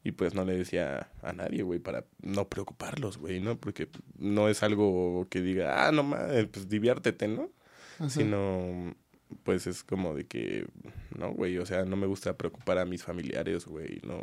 [0.03, 3.57] Y pues no le decía a nadie, güey, para no preocuparlos, güey, ¿no?
[3.57, 7.49] Porque no es algo que diga, ah, no mames, pues diviértete, ¿no?
[8.07, 8.95] Sino
[9.43, 10.67] pues es como de que,
[11.17, 14.21] no, güey, o sea, no me gusta preocupar a mis familiares, güey, no.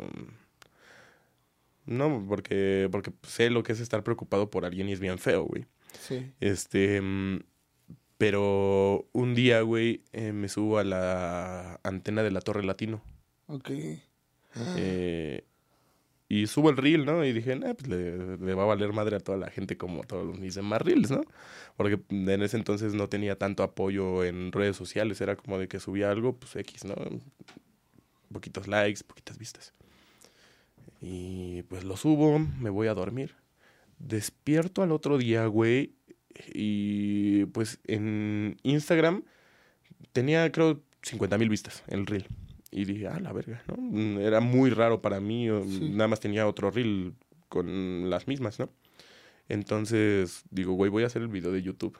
[1.85, 5.43] No, porque, porque sé lo que es estar preocupado por alguien y es bien feo,
[5.43, 5.65] güey.
[5.99, 6.31] Sí.
[6.39, 7.41] Este, mm,
[8.17, 13.01] pero un día, güey, eh, me subo a la antena de la Torre Latino.
[13.47, 13.71] Ok.
[14.77, 15.43] Eh,
[16.29, 17.23] Y subo el reel, ¿no?
[17.23, 20.37] Y dije, nah, pues le, va a valer madre a toda la gente como todos
[20.39, 21.21] mis demás reels, ¿no?
[21.75, 25.21] Porque en ese entonces no tenía tanto apoyo en redes sociales.
[25.21, 26.95] Era como de que subía algo, pues X, ¿no?
[28.31, 29.73] Poquitos likes, poquitas vistas.
[31.01, 33.35] Y pues lo subo, me voy a dormir.
[33.99, 35.93] Despierto al otro día, güey.
[36.53, 39.23] Y pues en Instagram
[40.13, 42.27] tenía, creo, 50 mil vistas el reel.
[42.75, 43.75] Y dije, ah, la verga, ¿no?
[43.77, 45.49] Mm, Era muy raro para mí.
[45.49, 47.13] o Nada más tenía otro reel
[47.49, 48.69] con las mismas, ¿no?
[49.47, 51.97] Entonces digo, güey, voy a hacer el video de YouTube.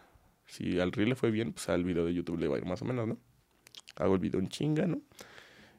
[0.48, 2.66] Si al reel le fue bien, pues al video de YouTube le va a ir
[2.66, 3.18] más o menos, ¿no?
[3.98, 5.00] Hago el video en chinga, ¿no?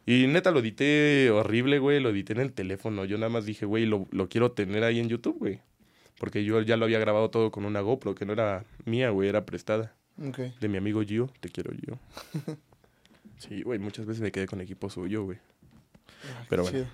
[0.07, 1.99] Y neta lo edité horrible, güey.
[2.01, 3.05] Lo edité en el teléfono.
[3.05, 5.61] Yo nada más dije, güey, lo, lo quiero tener ahí en YouTube, güey.
[6.21, 9.29] Porque yo ya lo había grabado todo con una GoPro, que no era mía, güey,
[9.29, 9.97] era prestada.
[10.23, 10.39] Ok.
[10.61, 11.31] De mi amigo Gio.
[11.41, 11.99] Te quiero, Gio.
[13.39, 15.39] Sí, güey, muchas veces me quedé con equipo suyo, güey.
[16.25, 16.79] Ah, Pero bueno.
[16.79, 16.91] chido.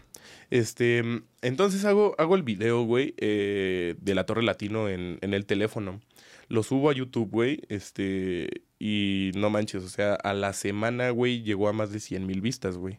[0.51, 1.03] Este,
[1.43, 6.01] entonces hago, hago el video, güey, eh, de la Torre Latino en, en el teléfono.
[6.49, 11.43] Lo subo a YouTube, güey, este, y no manches, o sea, a la semana, güey,
[11.43, 12.99] llegó a más de 100 mil vistas, güey.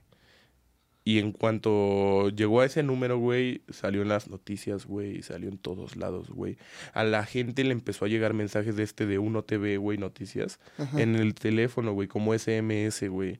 [1.04, 5.58] Y en cuanto llegó a ese número, güey, salió en las noticias, güey, salió en
[5.58, 6.58] todos lados, güey.
[6.94, 10.60] A la gente le empezó a llegar mensajes de este de Uno TV, güey, noticias,
[10.78, 11.02] Ajá.
[11.02, 13.40] en el teléfono, güey, como SMS, güey.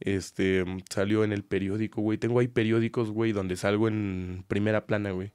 [0.00, 2.16] Este, mm, salió en el periódico, güey.
[2.16, 5.32] Tengo ahí periódicos, güey, donde salgo en primera plana, güey.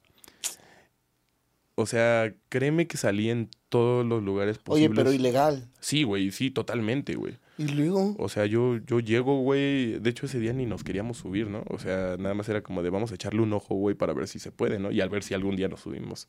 [1.76, 4.96] O sea, créeme que salí en todos los lugares Oye, posibles.
[4.96, 5.68] pero ilegal.
[5.78, 7.34] Sí, güey, sí, totalmente, güey.
[7.58, 9.98] Y luego, O sea, yo, yo llego, güey.
[9.98, 11.64] De hecho, ese día ni nos queríamos subir, ¿no?
[11.68, 14.28] O sea, nada más era como de vamos a echarle un ojo, güey, para ver
[14.28, 14.92] si se puede, ¿no?
[14.92, 16.28] Y al ver si algún día nos subimos.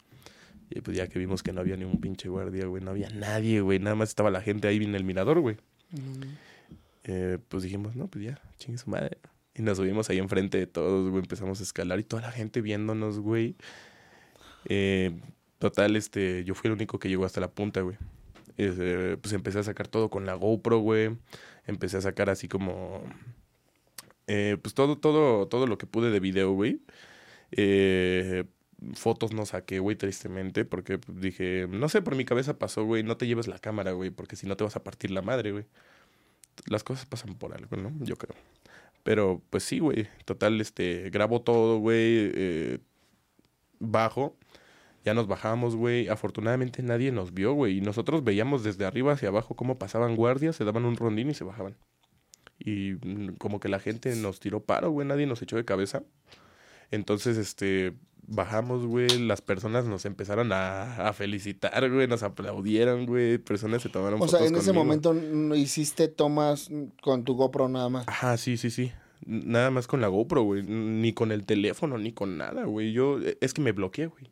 [0.72, 3.10] Y pues ya que vimos que no había ni un pinche guardia, güey, no había
[3.12, 3.80] nadie, güey.
[3.80, 5.58] Nada más estaba la gente ahí en el mirador, güey.
[5.92, 6.24] mm,
[7.06, 9.18] Eh, pues dijimos, no, pues ya, chingue su madre.
[9.56, 11.22] Y nos subimos ahí enfrente de todos, güey.
[11.22, 13.56] Empezamos a escalar y toda la gente viéndonos, güey.
[14.65, 15.12] Eh,
[15.58, 17.98] total, este, yo fui el único que llegó hasta la punta, güey.
[18.60, 21.17] Eh, pues empecé a sacar todo con la GoPro, güey.
[21.65, 23.04] Empecé a sacar así como.
[24.28, 26.82] eh, pues todo, todo, todo lo que pude de video, güey.
[27.52, 28.45] Eh,
[28.95, 33.17] fotos no saqué, güey, tristemente, porque dije, no sé, por mi cabeza pasó, güey, no
[33.17, 35.65] te lleves la cámara, güey, porque si no te vas a partir la madre, güey.
[36.67, 37.93] Las cosas pasan por algo, ¿no?
[38.02, 38.36] Yo creo.
[39.04, 40.08] Pero, pues sí, güey.
[40.26, 41.98] Total, este, grabo todo, güey.
[42.36, 42.80] eh,
[43.80, 44.36] bajo.
[45.06, 46.08] Ya nos bajamos, güey.
[46.10, 47.78] Afortunadamente nadie nos vio, güey.
[47.78, 51.34] Y nosotros veíamos desde arriba hacia abajo cómo pasaban guardias, se daban un rondín y
[51.34, 51.76] se bajaban.
[52.60, 55.08] Y mm, como que la gente nos tiró paro, güey.
[55.08, 56.04] Nadie nos echó de cabeza.
[56.92, 57.94] Entonces, este,
[58.28, 59.08] bajamos, güey.
[59.20, 62.08] Las personas nos empezaron a, a felicitar, güey.
[62.08, 63.38] Nos aplaudieron, güey.
[63.38, 64.84] Personas se tomaron o sea, fotos en ese conmigo.
[64.86, 66.70] momento no hiciste tomas
[67.02, 68.08] con tu GoPro nada más.
[68.08, 68.92] Ajá, sí, sí, sí.
[69.26, 70.64] Nada más con la GoPro, güey.
[70.64, 72.92] Ni con el teléfono, ni con nada, güey.
[72.92, 74.30] Yo, e- es que me bloqueé, güey.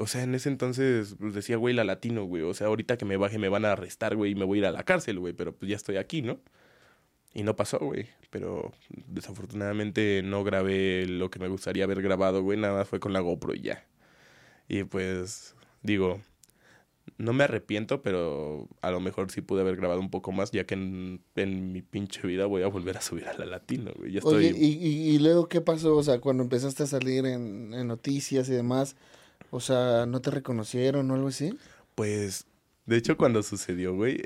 [0.00, 2.42] O sea, en ese entonces pues, decía, güey, la latino, güey.
[2.42, 4.60] O sea, ahorita que me baje me van a arrestar, güey, y me voy a
[4.60, 5.34] ir a la cárcel, güey.
[5.34, 6.40] Pero pues ya estoy aquí, ¿no?
[7.34, 8.06] Y no pasó, güey.
[8.30, 8.72] Pero
[9.06, 12.58] desafortunadamente no grabé lo que me gustaría haber grabado, güey.
[12.58, 13.86] Nada más fue con la GoPro y ya.
[14.68, 16.20] Y pues, digo,
[17.18, 20.64] no me arrepiento, pero a lo mejor sí pude haber grabado un poco más, ya
[20.64, 24.12] que en, en mi pinche vida voy a volver a subir a la latino, güey.
[24.12, 24.46] Ya estoy...
[24.46, 25.96] Oye, y, y, y luego qué pasó?
[25.96, 28.96] O sea, cuando empezaste a salir en, en noticias y demás,
[29.50, 31.56] o sea, ¿no te reconocieron o algo así?
[31.94, 32.46] Pues,
[32.86, 34.20] de hecho, cuando sucedió, güey,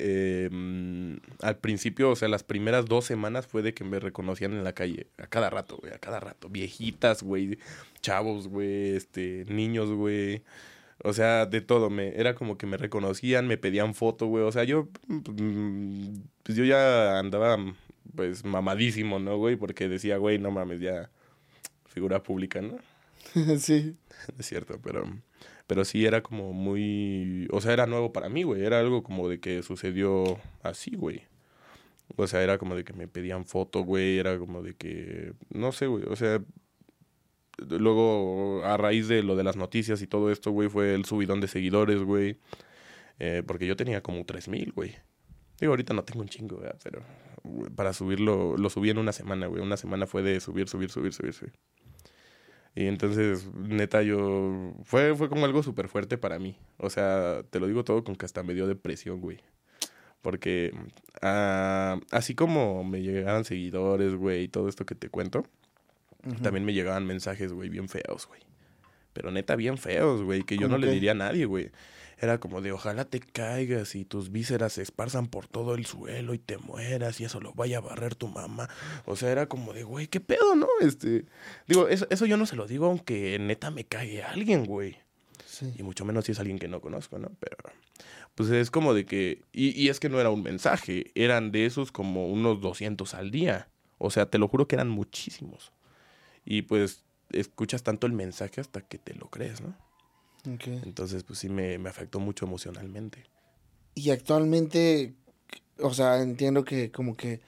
[0.50, 4.64] mm, al principio, o sea, las primeras dos semanas fue de que me reconocían en
[4.64, 6.48] la calle, a cada rato, güey, a cada rato.
[6.48, 7.58] Viejitas, güey,
[8.00, 10.42] chavos, güey, este, niños, güey.
[11.02, 14.44] O sea, de todo, me, era como que me reconocían, me pedían foto, güey.
[14.44, 17.58] O sea, yo, mm, pues yo ya andaba,
[18.14, 19.56] pues, mamadísimo, ¿no, güey?
[19.56, 21.10] Porque decía, güey, no mames, ya,
[21.86, 22.78] figura pública, ¿no?
[23.58, 23.96] sí.
[24.38, 25.04] Es cierto, pero,
[25.66, 29.28] pero sí era como muy, o sea, era nuevo para mí, güey, era algo como
[29.28, 31.22] de que sucedió así, güey.
[32.16, 35.72] O sea, era como de que me pedían foto, güey, era como de que, no
[35.72, 36.42] sé, güey, o sea,
[37.58, 41.40] luego a raíz de lo de las noticias y todo esto, güey, fue el subidón
[41.40, 42.38] de seguidores, güey,
[43.18, 44.96] eh, porque yo tenía como tres mil, güey.
[45.60, 46.78] Digo, ahorita no tengo un chingo, ¿verdad?
[46.82, 47.02] pero
[47.76, 51.12] para subirlo, lo subí en una semana, güey, una semana fue de subir, subir, subir,
[51.12, 51.52] subir, subir.
[52.74, 54.74] Y entonces, neta, yo...
[54.82, 56.56] Fue, fue como algo súper fuerte para mí.
[56.78, 59.38] O sea, te lo digo todo con que hasta me dio depresión, güey.
[60.22, 60.74] Porque
[61.22, 65.44] ah, así como me llegaban seguidores, güey, y todo esto que te cuento,
[66.42, 68.40] también me llegaban mensajes, güey, bien feos, güey.
[69.12, 70.94] Pero neta, bien feos, güey, que yo no ¿Cómo le qué?
[70.94, 71.70] diría a nadie, güey.
[72.18, 76.34] Era como de ojalá te caigas y tus vísceras se esparzan por todo el suelo
[76.34, 78.68] y te mueras y eso lo vaya a barrer tu mamá.
[79.04, 80.68] O sea, era como de, güey, ¿qué pedo, no?
[80.80, 81.24] Este,
[81.66, 84.98] digo, eso, eso yo no se lo digo aunque neta me cague alguien, güey.
[85.76, 87.30] Y mucho menos si es alguien que no conozco, ¿no?
[87.38, 87.56] Pero
[88.34, 91.66] pues es como de que, y, y, es que no era un mensaje, eran de
[91.66, 93.68] esos como unos 200 al día.
[93.98, 95.72] O sea, te lo juro que eran muchísimos.
[96.44, 99.76] Y pues escuchas tanto el mensaje hasta que te lo crees, ¿no?
[100.44, 103.24] Entonces, pues sí me, me afectó mucho emocionalmente.
[103.94, 105.14] Y actualmente,
[105.78, 107.40] o sea, entiendo que como que,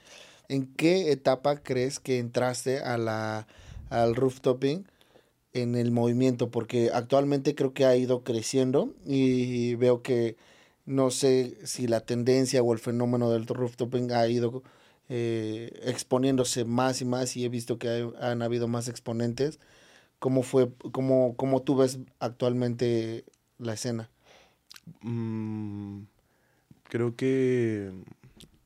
[0.49, 3.47] ¿en qué etapa crees que entraste a la,
[3.89, 4.85] al rooftoping?
[5.53, 10.37] en el movimiento, porque actualmente creo que ha ido creciendo y veo que
[10.85, 14.63] no sé si la tendencia o el fenómeno del rooftoping ha ido
[15.09, 19.59] eh, exponiéndose más y más y he visto que han habido más exponentes.
[20.19, 23.25] ¿Cómo fue, cómo, cómo tú ves actualmente
[23.59, 24.09] la escena?
[25.01, 26.03] Mm,
[26.85, 27.91] creo que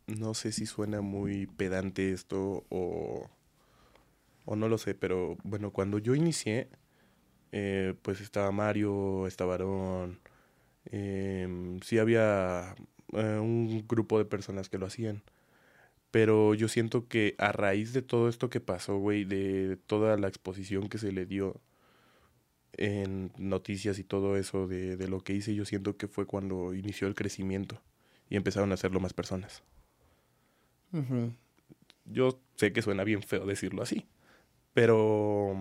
[0.07, 3.29] no sé si suena muy pedante esto o,
[4.45, 6.69] o no lo sé, pero bueno, cuando yo inicié,
[7.51, 10.19] eh, pues estaba Mario, estaba Aaron,
[10.85, 12.75] eh, sí había
[13.13, 15.23] eh, un grupo de personas que lo hacían.
[16.11, 20.27] Pero yo siento que a raíz de todo esto que pasó, güey, de toda la
[20.27, 21.61] exposición que se le dio
[22.73, 26.73] en noticias y todo eso de, de lo que hice, yo siento que fue cuando
[26.73, 27.81] inició el crecimiento
[28.29, 29.63] y empezaron a hacerlo más personas.
[32.05, 34.07] Yo sé que suena bien feo decirlo así,
[34.73, 35.55] pero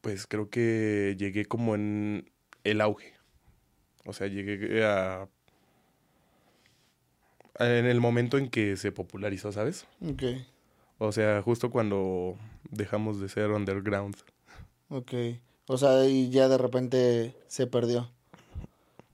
[0.00, 2.30] pues creo que llegué como en
[2.64, 3.14] el auge.
[4.04, 5.28] O sea, llegué a...
[7.58, 9.86] En el momento en que se popularizó, ¿sabes?
[10.02, 10.22] Ok.
[10.98, 12.36] O sea, justo cuando
[12.70, 14.16] dejamos de ser underground.
[14.88, 15.12] Ok.
[15.66, 18.10] O sea, y ya de repente se perdió.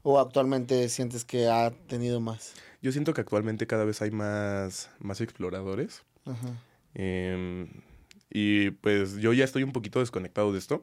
[0.02, 2.54] ¿O actualmente sientes que ha tenido más?
[2.80, 6.02] Yo siento que actualmente cada vez hay más, más exploradores.
[6.24, 6.48] Ajá.
[6.94, 7.68] Eh,
[8.30, 10.82] y pues yo ya estoy un poquito desconectado de esto.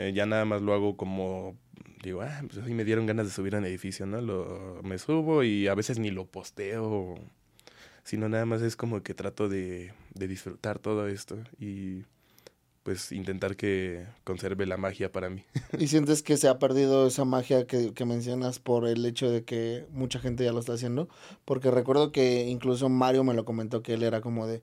[0.00, 1.56] Eh, ya nada más lo hago como,
[2.02, 4.20] digo, ah, pues así me dieron ganas de subir a un edificio, ¿no?
[4.20, 7.16] Lo, me subo y a veces ni lo posteo,
[8.02, 12.04] sino nada más es como que trato de, de disfrutar todo esto y
[12.82, 15.44] pues intentar que conserve la magia para mí.
[15.78, 19.86] ¿Y sientes que se ha perdido esa magia que, mencionas por el hecho de que
[19.90, 21.08] mucha gente ya lo está haciendo?
[21.44, 24.62] Porque recuerdo que incluso Mario me lo comentó que él era como de,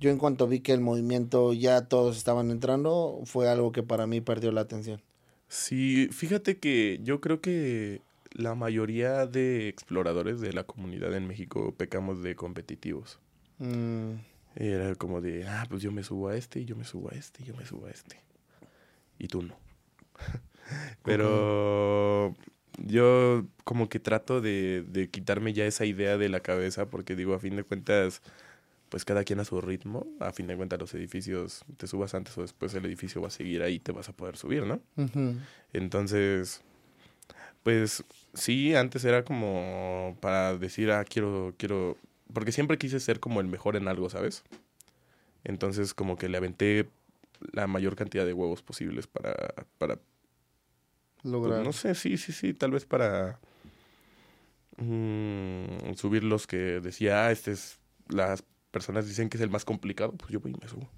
[0.00, 4.06] yo en cuanto vi que el movimiento ya todos estaban entrando, fue algo que para
[4.06, 5.00] mí perdió la atención.
[5.48, 8.00] Sí, fíjate que yo creo que
[8.32, 13.20] la mayoría de exploradores de la comunidad en México pecamos de competitivos.
[13.58, 14.14] Mm.
[14.56, 17.14] Era como de, ah, pues yo me subo a este, y yo me subo a
[17.14, 18.20] este, y yo me subo a este.
[19.18, 19.56] Y tú no.
[21.04, 22.34] Pero
[22.78, 27.34] yo como que trato de, de quitarme ya esa idea de la cabeza porque digo,
[27.34, 28.22] a fin de cuentas,
[28.94, 30.06] pues cada quien a su ritmo.
[30.20, 33.30] A fin de cuentas, los edificios, te subas antes o después, el edificio va a
[33.32, 34.80] seguir ahí, te vas a poder subir, ¿no?
[35.72, 36.62] Entonces,
[37.64, 38.04] pues
[38.34, 41.96] sí, antes era como para decir, ah, quiero, quiero,
[42.32, 44.44] porque siempre quise ser como el mejor en algo, ¿sabes?
[45.42, 46.88] Entonces, como que le aventé
[47.50, 49.34] la mayor cantidad de huevos posibles para,
[49.76, 49.96] para
[51.20, 51.64] pues, lograr.
[51.64, 53.40] no sé, sí, sí, sí, tal vez para
[54.76, 59.64] mm, subir los que decía, ah, este es las personas dicen que es el más
[59.64, 60.90] complicado, pues yo voy y me subo.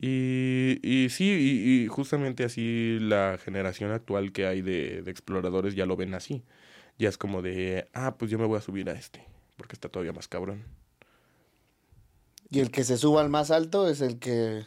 [0.00, 5.96] Y, y sí, y, justamente así la generación actual que hay de, exploradores ya lo
[5.96, 6.42] ven así.
[6.98, 9.24] Ya es como de, ah, pues yo me voy a subir a este,
[9.56, 10.64] porque está todavía más cabrón.
[12.50, 14.64] Y el que se suba al más alto es el que...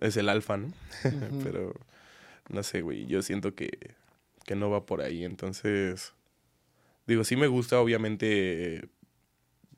[0.00, 0.70] Es el alfa, ¿no?
[1.42, 1.74] Pero,
[2.50, 3.94] no sé, güey, yo siento que,
[4.44, 6.12] que no va por ahí, entonces
[7.06, 8.88] Digo, sí me gusta, obviamente,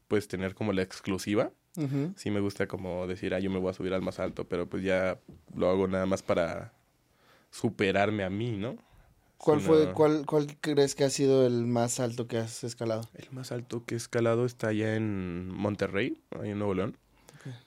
[0.08, 1.52] pues tener como la exclusiva.
[2.16, 4.66] Sí me gusta como decir, ah, yo me voy a subir al más alto, pero
[4.66, 5.20] pues ya
[5.54, 6.72] lo hago nada más para
[7.50, 8.78] superarme a mí, ¿no?
[9.36, 13.02] ¿Cuál fue, cuál, cuál crees que ha sido el más alto que has escalado?
[13.14, 16.96] El más alto que he escalado está allá en Monterrey, ahí en Nuevo León.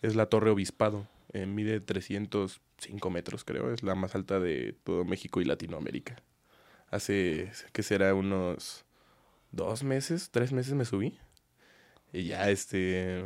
[0.02, 1.08] Es la Torre Obispado.
[1.32, 3.72] Eh, mide 305 metros, creo.
[3.72, 6.22] Es la más alta de todo México y Latinoamérica.
[6.90, 8.14] Hace, ¿qué será?
[8.16, 8.84] Unos
[9.52, 11.18] dos meses, tres meses me subí.
[12.12, 13.24] Y ya, este,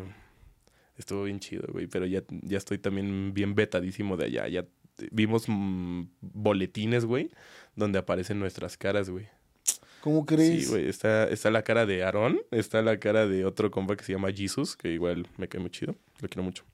[0.97, 1.87] estuvo bien chido, güey.
[1.87, 4.47] Pero ya, ya estoy también bien vetadísimo de allá.
[4.47, 4.65] Ya
[5.11, 7.31] vimos mm, boletines, güey,
[7.75, 9.27] donde aparecen nuestras caras, güey.
[10.01, 10.65] ¿Cómo crees?
[10.65, 10.89] Sí, güey.
[10.89, 14.31] Está, está la cara de Aaron, está la cara de otro compa que se llama
[14.33, 16.65] Jesus, que igual me cae muy chido, lo quiero mucho.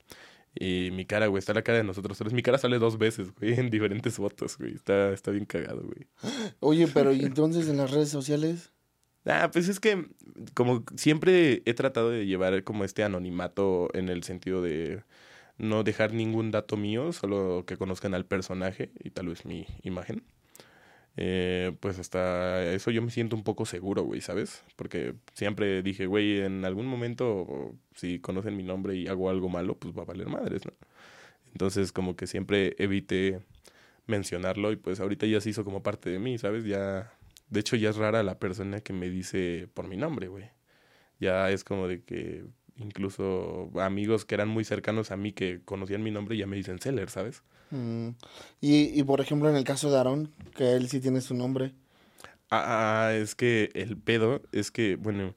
[0.52, 2.32] Y mi cara, güey, está la cara de nosotros tres.
[2.32, 4.74] Mi cara sale dos veces, güey, en diferentes fotos, güey.
[4.74, 6.08] Está, está bien cagado, güey.
[6.60, 8.72] Oye, pero ¿y entonces en las redes sociales?
[9.26, 10.06] Ah, pues es que
[10.54, 15.02] como siempre he tratado de llevar como este anonimato en el sentido de
[15.58, 20.22] no dejar ningún dato mío, solo que conozcan al personaje y tal vez mi imagen.
[21.16, 24.62] Eh, pues hasta eso yo me siento un poco seguro, güey, ¿sabes?
[24.76, 29.76] Porque siempre dije, güey, en algún momento si conocen mi nombre y hago algo malo,
[29.78, 30.72] pues va a valer madres, ¿no?
[31.52, 33.40] Entonces como que siempre evité
[34.06, 36.64] mencionarlo y pues ahorita ya se hizo como parte de mí, ¿sabes?
[36.64, 37.12] Ya
[37.50, 40.50] de hecho, ya es rara la persona que me dice por mi nombre, güey.
[41.18, 42.44] Ya es como de que
[42.76, 46.80] incluso amigos que eran muy cercanos a mí que conocían mi nombre ya me dicen
[46.80, 47.42] Seller, ¿sabes?
[47.70, 48.10] Mm.
[48.60, 51.74] Y, y por ejemplo, en el caso de Aaron, que él sí tiene su nombre.
[52.50, 55.34] Ah, ah es que el pedo es que, bueno.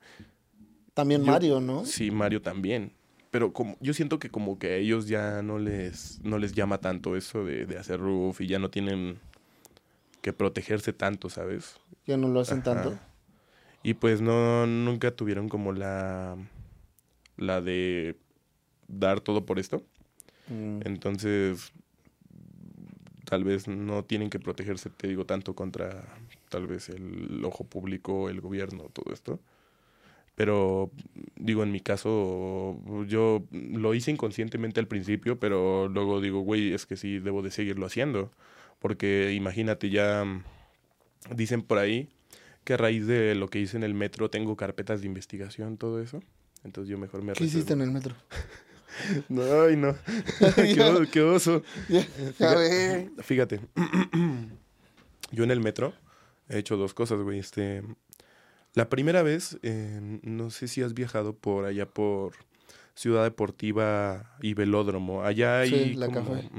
[0.93, 1.85] También Mario, ¿no?
[1.85, 2.93] Sí, Mario también.
[3.31, 6.77] Pero como, yo siento que como que a ellos ya no les, no les llama
[6.77, 9.19] tanto eso de, de hacer roof y ya no tienen
[10.23, 11.75] que protegerse tanto, ¿sabes?
[12.07, 12.97] Ya no lo hacen tanto.
[13.83, 16.37] Y pues no, nunca tuvieron como la,
[17.35, 18.15] la de
[18.87, 19.83] dar todo por esto.
[20.47, 20.79] Mm.
[20.85, 21.73] Entonces,
[23.25, 26.05] tal vez no tienen que protegerse, te digo, tanto contra
[26.47, 29.41] tal vez el ojo público, el gobierno, todo esto.
[30.35, 30.89] Pero
[31.35, 36.85] digo, en mi caso, yo lo hice inconscientemente al principio, pero luego digo, güey, es
[36.85, 38.31] que sí, debo de seguirlo haciendo.
[38.79, 40.43] Porque imagínate, ya mm,
[41.35, 42.09] dicen por ahí
[42.63, 46.01] que a raíz de lo que hice en el metro tengo carpetas de investigación, todo
[46.01, 46.21] eso.
[46.63, 47.33] Entonces yo mejor me...
[47.33, 48.15] ¿Qué hiciste en el metro?
[49.29, 49.95] no, ay, no.
[51.11, 51.61] qué, oso.
[52.37, 53.59] Fíjate, fíjate.
[55.31, 55.93] yo en el metro
[56.47, 57.39] he hecho dos cosas, güey.
[57.39, 57.83] Este,
[58.73, 62.33] la primera vez, eh, no sé si has viajado por allá por
[62.95, 65.23] Ciudad Deportiva y Velódromo.
[65.23, 65.69] Allá hay...
[65.69, 66.49] Sí, la café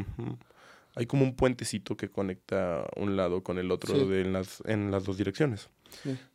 [0.95, 4.91] hay como un puentecito que conecta un lado con el otro de, en, las, en
[4.91, 5.69] las dos direcciones.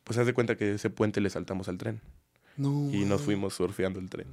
[0.04, 2.02] Pues haz de cuenta que ese puente le saltamos al tren.
[2.58, 2.90] No.
[2.92, 4.28] Y nos fuimos surfeando el tren.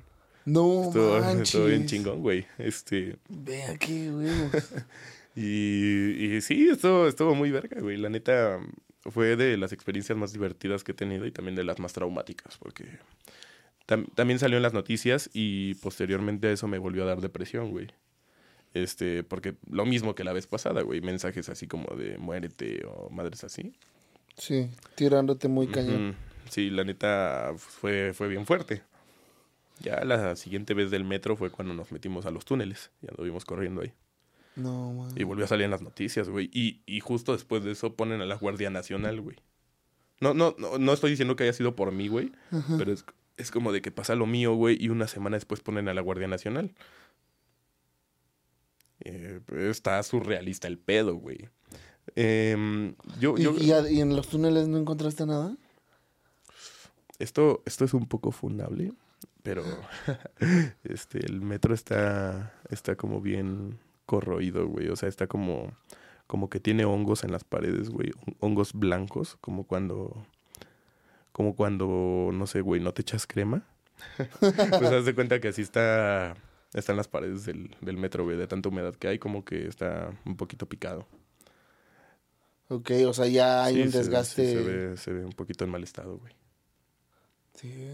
[0.44, 2.46] No, estuvo, estuvo bien chingón, güey.
[2.58, 3.16] Este.
[3.28, 4.30] Ve aquí, güey.
[5.36, 7.96] y, y sí, estuvo, estuvo muy verga, güey.
[7.96, 8.60] La neta
[9.10, 12.56] fue de las experiencias más divertidas que he tenido y también de las más traumáticas,
[12.58, 12.84] porque
[14.14, 17.88] también salió en las noticias y posteriormente a eso me volvió a dar depresión, güey.
[18.82, 23.08] Este, porque lo mismo que la vez pasada, güey, mensajes así como de muérete o
[23.08, 23.72] madres así.
[24.36, 26.14] Sí, tirándote muy cañón.
[26.50, 28.82] Sí, la neta fue, fue bien fuerte.
[29.80, 33.46] Ya la siguiente vez del metro fue cuando nos metimos a los túneles y anduvimos
[33.46, 33.94] corriendo ahí.
[34.56, 35.14] No, man.
[35.16, 36.50] Y volvió a salir en las noticias, güey.
[36.52, 39.36] Y, y justo después de eso ponen a la Guardia Nacional, güey.
[40.20, 42.32] No, no, no, no estoy diciendo que haya sido por mí, güey.
[42.76, 43.06] Pero es,
[43.38, 46.02] es como de que pasa lo mío, güey, y una semana después ponen a la
[46.02, 46.74] Guardia Nacional.
[49.00, 49.40] Eh,
[49.70, 51.48] está surrealista el pedo, güey.
[52.14, 55.56] Em, yo, ¿Y, ¿Y, en los túneles no encontraste nada?
[57.18, 58.92] Esto, esto es un poco fundable,
[59.42, 59.64] pero
[60.84, 64.88] este, el metro está, está como bien corroído, güey.
[64.88, 65.72] O sea, está como,
[66.26, 68.12] como que tiene hongos en las paredes, güey.
[68.40, 70.26] Hongos blancos, como cuando,
[71.32, 73.66] como cuando, no sé, güey, no te echas crema.
[74.40, 76.36] pues haz de cuenta que así está
[76.74, 80.12] están las paredes del, del metro, güey, de tanta humedad que hay, como que está
[80.24, 81.06] un poquito picado.
[82.68, 84.46] Ok, o sea, ya hay un desgaste.
[84.46, 86.34] Se, ve, se ve un poquito en mal estado, güey.
[87.54, 87.88] Sí.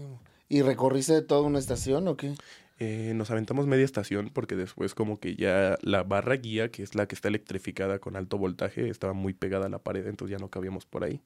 [0.49, 2.35] ¿Y recorriste toda una estación o qué?
[2.79, 6.95] Eh, nos aventamos media estación porque después como que ya la barra guía, que es
[6.95, 10.39] la que está electrificada con alto voltaje, estaba muy pegada a la pared, entonces ya
[10.39, 11.21] no cabíamos por ahí.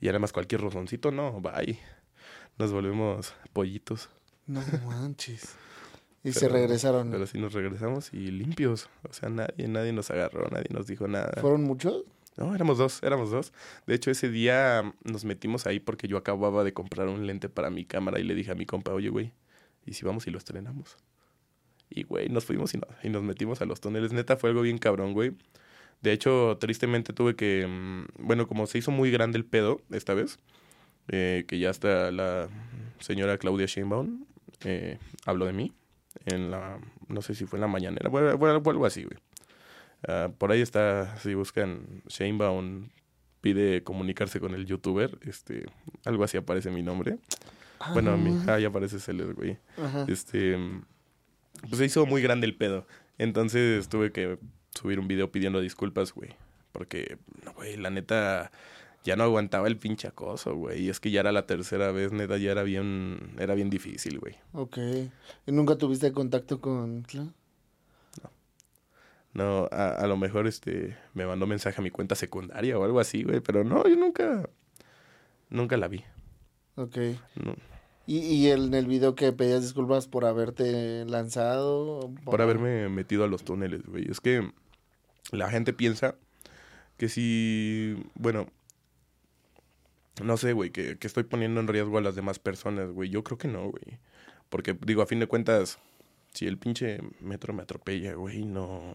[0.00, 1.78] Y además cualquier rozoncito, no, bye.
[2.56, 4.08] Nos volvemos pollitos.
[4.46, 5.56] No manches.
[6.26, 7.12] Y se regresaron.
[7.12, 8.88] Pero sí nos regresamos y limpios.
[9.08, 11.40] O sea, nadie, nadie nos agarró, nadie nos dijo nada.
[11.40, 12.02] ¿Fueron muchos?
[12.36, 13.52] No, éramos dos, éramos dos.
[13.86, 17.70] De hecho, ese día nos metimos ahí porque yo acababa de comprar un lente para
[17.70, 19.32] mi cámara y le dije a mi compa, oye, güey,
[19.86, 20.96] ¿y si vamos y lo estrenamos?
[21.88, 24.12] Y, güey, nos fuimos y, y nos metimos a los túneles.
[24.12, 25.32] Neta, fue algo bien cabrón, güey.
[26.02, 30.12] De hecho, tristemente tuve que, mm, bueno, como se hizo muy grande el pedo esta
[30.12, 30.40] vez,
[31.06, 32.48] eh, que ya hasta la
[32.98, 34.26] señora Claudia Sheinbaum
[34.64, 35.72] eh, habló de mí
[36.24, 39.18] en la, no sé si fue en la mañanera, vuelvo así, güey.
[40.06, 42.88] Ah, por ahí está, si buscan Shanebaum
[43.40, 45.66] pide comunicarse con el youtuber, este,
[46.04, 47.18] algo así aparece mi nombre.
[47.92, 49.58] Bueno, a mí, ah, ahí aparece Celes, güey.
[50.08, 50.58] Este,
[51.60, 52.86] pues se hizo muy grande el pedo.
[53.18, 54.38] Entonces tuve que
[54.74, 56.30] subir un video pidiendo disculpas, güey.
[56.72, 57.18] Porque,
[57.54, 58.50] güey, la neta,
[59.06, 60.82] ya no aguantaba el pinche acoso, güey.
[60.82, 64.18] Y es que ya era la tercera vez, neta, ya era bien, era bien difícil,
[64.18, 64.34] güey.
[64.52, 64.78] Ok.
[65.46, 67.06] ¿Y nunca tuviste contacto con
[69.32, 73.00] No, a, a lo mejor este me mandó mensaje a mi cuenta secundaria o algo
[73.00, 73.40] así, güey.
[73.40, 74.48] Pero no, yo nunca,
[75.50, 76.02] nunca la vi.
[76.74, 76.96] Ok.
[77.36, 77.54] No.
[78.08, 82.12] ¿Y, y el- en el video que pedías disculpas por haberte lanzado?
[82.24, 84.10] Por haberme metido a los túneles, güey.
[84.10, 84.50] Es que
[85.32, 86.16] la gente piensa
[86.96, 88.46] que si, bueno,
[90.22, 93.10] no sé, güey, que, que estoy poniendo en riesgo a las demás personas, güey.
[93.10, 93.98] Yo creo que no, güey.
[94.48, 95.78] Porque, digo, a fin de cuentas,
[96.32, 98.94] si el pinche metro me atropella, güey, no,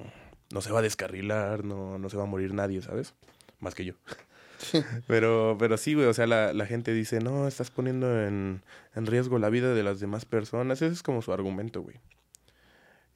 [0.51, 3.13] no se va a descarrilar, no, no se va a morir nadie, ¿sabes?
[3.59, 3.93] Más que yo.
[5.07, 8.61] Pero, pero sí, güey, o sea, la, la gente dice, no, estás poniendo en,
[8.93, 10.83] en riesgo la vida de las demás personas.
[10.83, 11.95] Ese es como su argumento, güey.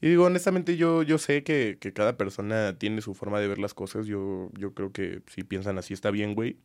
[0.02, 3.60] Y digo, honestamente, yo, yo sé que, que cada persona tiene su forma de ver
[3.60, 4.08] las cosas.
[4.08, 6.58] Yo, yo creo que si piensan así está bien, güey.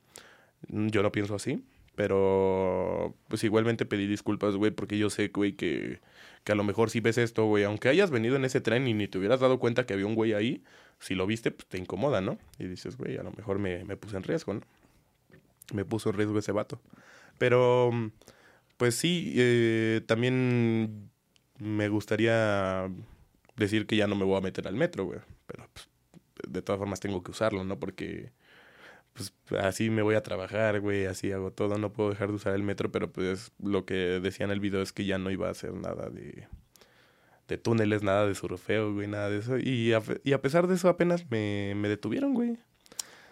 [0.69, 1.63] Mm, Yo no pienso así.
[1.97, 6.01] Pero, pues igualmente pedí disculpas, güey, porque yo sé, güey, que,
[6.45, 8.95] que a lo mejor si ves esto, güey, aunque hayas venido en ese tren y
[8.95, 10.63] ni te hubieras dado cuenta que había un güey ahí,
[10.99, 12.39] si lo viste, pues te incomoda, ¿no?
[12.59, 14.61] Y dices, güey, a lo mejor me, me puse en riesgo, ¿no?
[15.75, 16.81] Me puso en riesgo ese vato.
[17.39, 17.91] Pero,
[18.77, 21.11] pues sí, eh, también
[21.59, 22.89] me gustaría
[23.57, 25.21] decir que ya no me voy a meter al metro, güey.
[25.47, 25.89] Pero, pues,
[26.49, 27.79] de todas formas tengo que usarlo, ¿no?
[27.79, 28.31] Porque,
[29.13, 31.79] pues, así me voy a trabajar, güey, así hago todo.
[31.79, 34.83] No puedo dejar de usar el metro, pero, pues, lo que decía en el video
[34.83, 36.49] es que ya no iba a hacer nada de
[37.51, 39.59] de túneles, nada de surfeo, güey, nada de eso.
[39.59, 42.59] Y a, y a pesar de eso apenas me, me detuvieron, güey.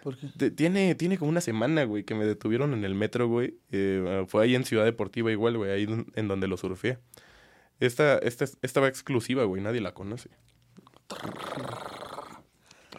[0.03, 0.51] ¿Por qué?
[0.51, 3.59] Tiene, tiene como una semana, güey, que me detuvieron en el metro, güey.
[3.71, 6.99] Eh, fue ahí en Ciudad Deportiva igual, güey, ahí en donde lo surfé.
[7.81, 10.31] Esta, esta, esta va exclusiva, güey, nadie la conoce.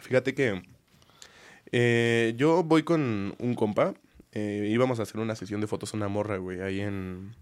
[0.00, 0.62] Fíjate que
[1.72, 3.94] eh, yo voy con un compa,
[4.32, 7.34] eh, íbamos a hacer una sesión de fotos a una morra, güey, ahí en,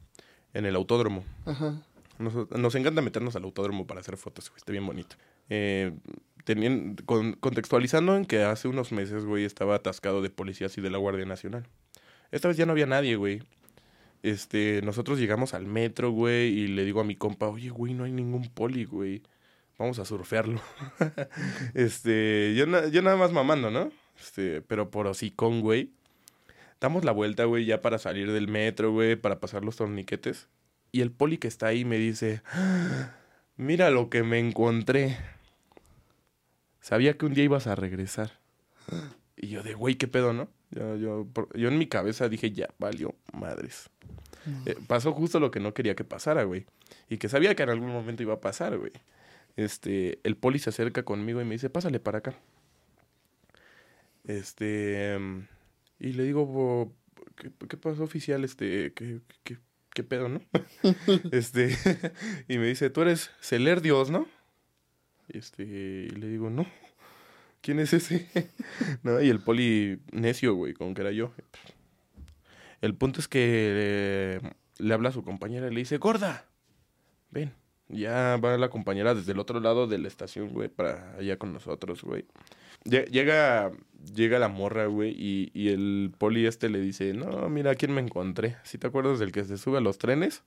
[0.55, 1.25] en el autódromo.
[1.47, 1.83] Ajá.
[2.19, 4.59] Nos, nos encanta meternos al autódromo para hacer fotos, güey.
[4.59, 5.17] Está bien bonito.
[5.51, 5.93] Eh,
[7.07, 10.99] con- contextualizando en que hace unos meses, güey, estaba atascado de policías y de la
[10.99, 11.67] Guardia Nacional.
[12.33, 13.43] Esta vez ya no había nadie, güey.
[14.23, 18.03] Este, nosotros llegamos al metro, güey, y le digo a mi compa, oye, güey, no
[18.05, 19.23] hay ningún poli, güey.
[19.79, 20.61] Vamos a surfearlo.
[21.75, 23.91] este, yo, yo nada más mamando, ¿no?
[24.21, 25.91] Este, pero por hocicón, güey.
[26.81, 30.49] Damos la vuelta, güey, ya para salir del metro, güey, para pasar los torniquetes.
[30.93, 33.15] Y el poli que está ahí me dice, "Ah,
[33.57, 35.17] mira lo que me encontré.
[36.81, 38.33] Sabía que un día ibas a regresar.
[39.37, 40.49] Y yo de, güey, ¿qué pedo, no?
[40.71, 43.91] Yo, yo, yo en mi cabeza dije, ya, valió, madres.
[44.67, 46.65] Eh, pasó justo lo que no quería que pasara, güey.
[47.11, 48.93] Y que sabía que en algún momento iba a pasar, güey.
[49.57, 52.35] Este, el poli se acerca conmigo y me dice, pásale para acá.
[54.29, 55.47] Este, em,
[55.99, 56.93] y le digo, "Bo-
[57.35, 58.45] ¿qué, qué pasó, oficial?
[58.45, 59.59] Este, ¿qué, qué,
[59.93, 60.41] qué pedo, no?
[61.33, 61.75] este,
[62.49, 64.29] y me dice, tú eres Celer Dios, ¿no?
[65.29, 66.67] Este, y le digo, no.
[67.63, 68.29] ¿Quién es ese?
[69.03, 71.33] no, y el poli necio, güey, como que era yo.
[72.81, 74.41] El punto es que eh,
[74.79, 76.47] le habla a su compañera y le dice, gorda,
[77.31, 77.53] ven.
[77.89, 81.55] Ya va la compañera desde el otro lado de la estación, güey, para allá con
[81.55, 82.27] nosotros, güey.
[82.89, 83.71] Lle- Llega,
[84.15, 87.93] llega la morra, güey, y, y el poli este le dice, no, mira, ¿a quién
[87.93, 88.57] me encontré?
[88.65, 90.45] ¿Sí te acuerdas del que se sube a los trenes?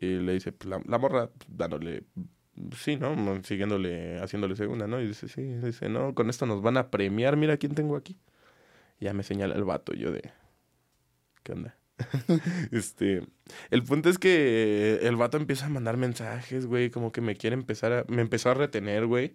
[0.00, 2.04] Y le dice, pues, la, morra dándole,
[2.76, 3.14] sí, ¿no?
[3.16, 5.00] Mm, Siguiéndole, haciéndole segunda, ¿no?
[5.00, 8.18] Y dice, sí, dice, no, con esto nos van a premiar, mira quién tengo aquí.
[9.00, 10.32] Ya me señala el vato, yo de,
[11.42, 11.76] ¿qué onda?
[12.72, 13.22] este,
[13.70, 17.54] el punto es que el vato empieza a mandar mensajes, güey, como que me quiere
[17.54, 19.34] empezar a, me empezó a retener, güey.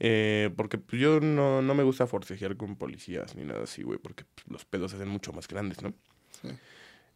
[0.00, 3.98] Eh, porque pues, yo no, no me gusta forcejear con policías ni nada así, güey,
[3.98, 5.92] porque pues, los pedos se hacen mucho más grandes, ¿no?
[6.40, 6.48] Sí.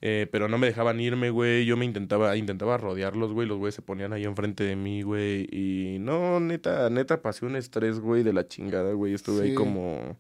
[0.04, 1.64] Eh, pero no me dejaban irme, güey.
[1.64, 3.46] Yo me intentaba, intentaba rodearlos, güey.
[3.46, 5.46] Los güeyes se ponían ahí enfrente de mí, güey.
[5.52, 9.14] Y no, neta, neta, pasé un estrés, güey, de la chingada, güey.
[9.14, 10.18] Estuve ahí como,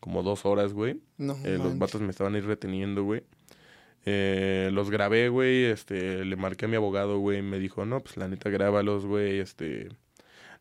[0.00, 1.00] como dos horas, güey.
[1.16, 3.22] No, Eh, los vatos me estaban ahí reteniendo, güey.
[4.04, 5.66] Eh, los grabé, güey.
[5.66, 7.40] Este, le marqué a mi abogado, güey.
[7.40, 9.38] Me dijo, no, pues la neta, grábalos, güey.
[9.38, 9.90] Este,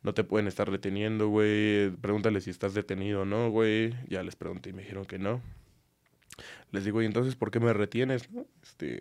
[0.03, 1.89] no te pueden estar reteniendo, güey.
[2.01, 3.93] Pregúntale si estás detenido o no, güey.
[4.07, 5.41] Ya les pregunté y me dijeron que no.
[6.71, 8.31] Les digo, ¿y entonces por qué me retienes?
[8.31, 8.45] no?
[8.63, 8.99] Este,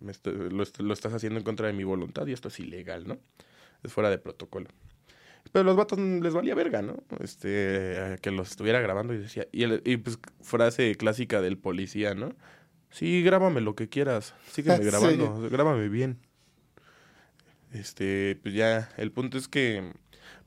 [0.00, 2.58] me est- lo, est- lo estás haciendo en contra de mi voluntad y esto es
[2.60, 3.18] ilegal, ¿no?
[3.82, 4.68] Es fuera de protocolo.
[5.52, 6.96] Pero los vatos les valía verga, ¿no?
[7.20, 12.14] Este, que los estuviera grabando y decía, y, el- y pues frase clásica del policía,
[12.14, 12.34] ¿no?
[12.90, 14.84] Sí, grábame lo que quieras, sígueme Sí.
[14.90, 16.18] grabando, grábame bien.
[17.72, 19.92] Este, pues ya, el punto es que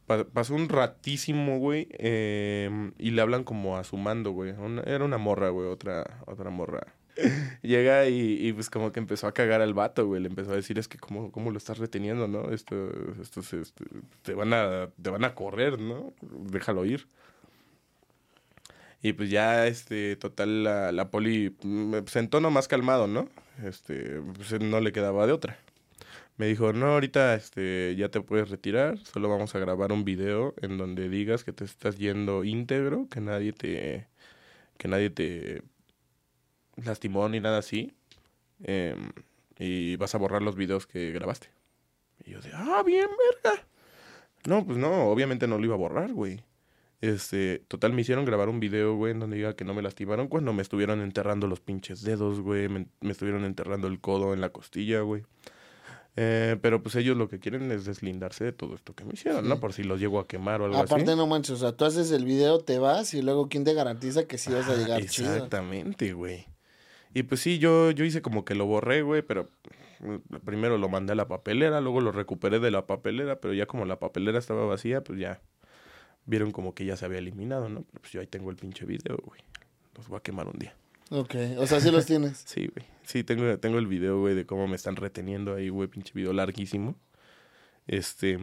[0.07, 4.51] pasó un ratísimo, güey, em, y le hablan como a su mando, güey.
[4.51, 6.87] Una- era una morra, güey, otra, otra morra.
[7.61, 10.21] Llega y, pues como que empezó a cagar al vato, güey.
[10.21, 12.51] Le empezó a decir, es que cómo, cómo lo estás reteniendo, ¿no?
[12.51, 12.75] Esto,
[13.21, 13.83] esto, esto,
[14.21, 16.13] te van a, te van a correr, ¿no?
[16.21, 17.07] Déjalo ir.
[19.01, 23.29] Y pues ya, este, total, la, la poli, pues en más calmado, ¿no?
[23.63, 25.59] Este, pues no le quedaba de otra.
[26.37, 30.53] Me dijo, no, ahorita este, ya te puedes retirar, solo vamos a grabar un video
[30.61, 34.07] en donde digas que te estás yendo íntegro, que nadie te,
[34.77, 35.63] que nadie te
[36.75, 37.91] lastimó ni nada así.
[38.63, 39.11] Em,
[39.57, 41.49] y vas a borrar los videos que grabaste.
[42.23, 43.07] Y yo de, ah, bien,
[43.43, 43.63] verga.
[44.45, 46.43] No, pues no, obviamente no lo iba a borrar, güey.
[47.01, 50.27] Este, total, me hicieron grabar un video, güey, en donde diga que no me lastimaron
[50.27, 52.69] cuando me estuvieron enterrando los pinches dedos, güey.
[52.69, 55.23] Me, me estuvieron enterrando el codo en la costilla, güey.
[56.19, 59.47] Eh, pero pues ellos lo que quieren es deslindarse de todo esto que me hicieron,
[59.47, 59.59] ¿no?
[59.59, 60.91] Por si los llego a quemar o algo así.
[60.91, 63.75] Aparte, no manches, o sea, tú haces el video, te vas y luego ¿quién te
[63.75, 66.47] garantiza que sí vas a llegar Exactamente, güey.
[67.13, 69.47] Y pues sí, yo, yo hice como que lo borré, güey, pero
[69.99, 73.67] mm, primero lo mandé a la papelera, luego lo recuperé de la papelera, pero ya
[73.67, 75.39] como la papelera estaba vacía, pues ya
[76.25, 77.83] vieron como que ya se había eliminado, ¿no?
[77.83, 79.41] Pero pues yo ahí tengo el pinche video, güey.
[79.95, 80.73] Los voy a quemar un día.
[81.09, 82.37] Ok, o sea, sí los tienes.
[82.45, 82.85] sí, güey.
[83.03, 86.33] Sí, tengo, tengo el video, güey, de cómo me están reteniendo ahí, güey, pinche video
[86.33, 86.95] larguísimo.
[87.87, 88.37] Este,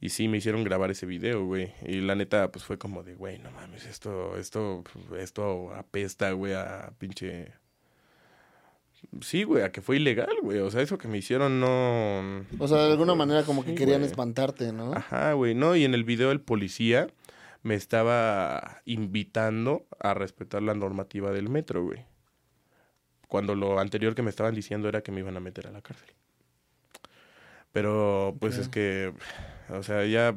[0.00, 1.72] y sí, me hicieron grabar ese video, güey.
[1.86, 4.84] Y la neta, pues fue como de, güey, no mames, esto, esto,
[5.18, 7.52] esto apesta, güey, a pinche...
[9.22, 10.58] Sí, güey, a que fue ilegal, güey.
[10.58, 12.44] O sea, eso que me hicieron no...
[12.58, 14.92] O sea, de alguna manera como que querían espantarte, ¿no?
[14.92, 15.54] Ajá, güey.
[15.54, 17.08] No, y en el video el policía
[17.62, 22.04] me estaba invitando a respetar la normativa del metro, güey.
[23.28, 25.82] Cuando lo anterior que me estaban diciendo era que me iban a meter a la
[25.82, 26.08] cárcel.
[27.72, 29.12] Pero pues es que,
[29.68, 30.36] o sea, ya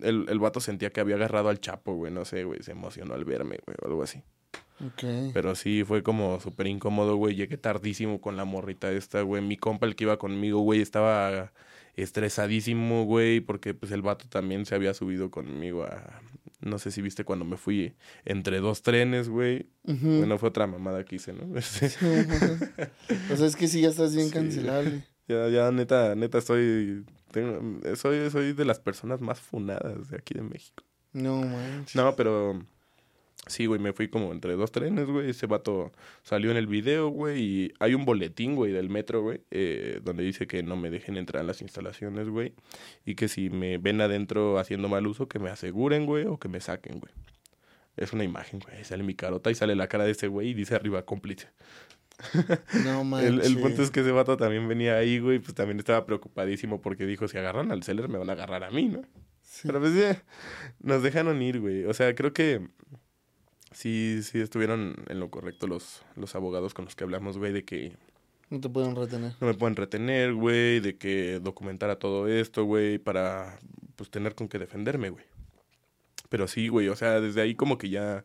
[0.00, 3.14] el, el vato sentía que había agarrado al chapo, güey, no sé, güey, se emocionó
[3.14, 4.22] al verme, güey, o algo así.
[4.92, 5.30] Okay.
[5.32, 7.36] Pero sí, fue como súper incómodo, güey.
[7.36, 9.40] Llegué tardísimo con la morrita esta, güey.
[9.40, 11.52] Mi compa, el que iba conmigo, güey, estaba
[11.96, 16.20] estresadísimo, güey, porque pues el vato también se había subido conmigo a...
[16.60, 19.66] No sé si viste cuando me fui entre dos trenes, güey.
[19.82, 21.44] Bueno, fue otra mamada que hice, ¿no?
[21.54, 25.04] o sea, es que sí, ya estás bien cancelable.
[25.28, 27.04] Ya, ya, neta, neta, estoy...
[27.96, 30.84] soy, soy de las personas más funadas de aquí de México.
[31.12, 31.96] No, manches.
[31.96, 32.64] No, pero
[33.46, 35.30] Sí, güey, me fui como entre dos trenes, güey.
[35.30, 35.92] Ese vato
[36.22, 37.42] salió en el video, güey.
[37.42, 41.16] Y hay un boletín, güey, del metro, güey, eh, donde dice que no me dejen
[41.16, 42.54] entrar a las instalaciones, güey.
[43.04, 46.48] Y que si me ven adentro haciendo mal uso, que me aseguren, güey, o que
[46.48, 47.12] me saquen, güey.
[47.96, 48.82] Es una imagen, güey.
[48.84, 51.48] Sale mi carota y sale la cara de ese güey y dice arriba cómplice.
[52.84, 53.28] No manches.
[53.28, 56.80] El, el, punto es que ese vato también venía ahí, güey, pues también estaba preocupadísimo
[56.80, 59.02] porque dijo, si agarran al seller me van a agarrar a mí, ¿no?
[59.62, 60.22] Pero pues ya,
[60.80, 61.84] nos dejaron ir, güey.
[61.84, 62.68] O sea, creo que
[63.74, 67.64] sí, sí estuvieron en lo correcto los, los abogados con los que hablamos, güey, de
[67.64, 67.96] que...
[68.50, 69.32] No te pueden retener.
[69.40, 73.58] No me pueden retener, güey, de que documentara todo esto, güey, para,
[73.96, 75.24] pues, tener con qué defenderme, güey.
[76.28, 78.24] Pero sí, güey, o sea, desde ahí como que ya...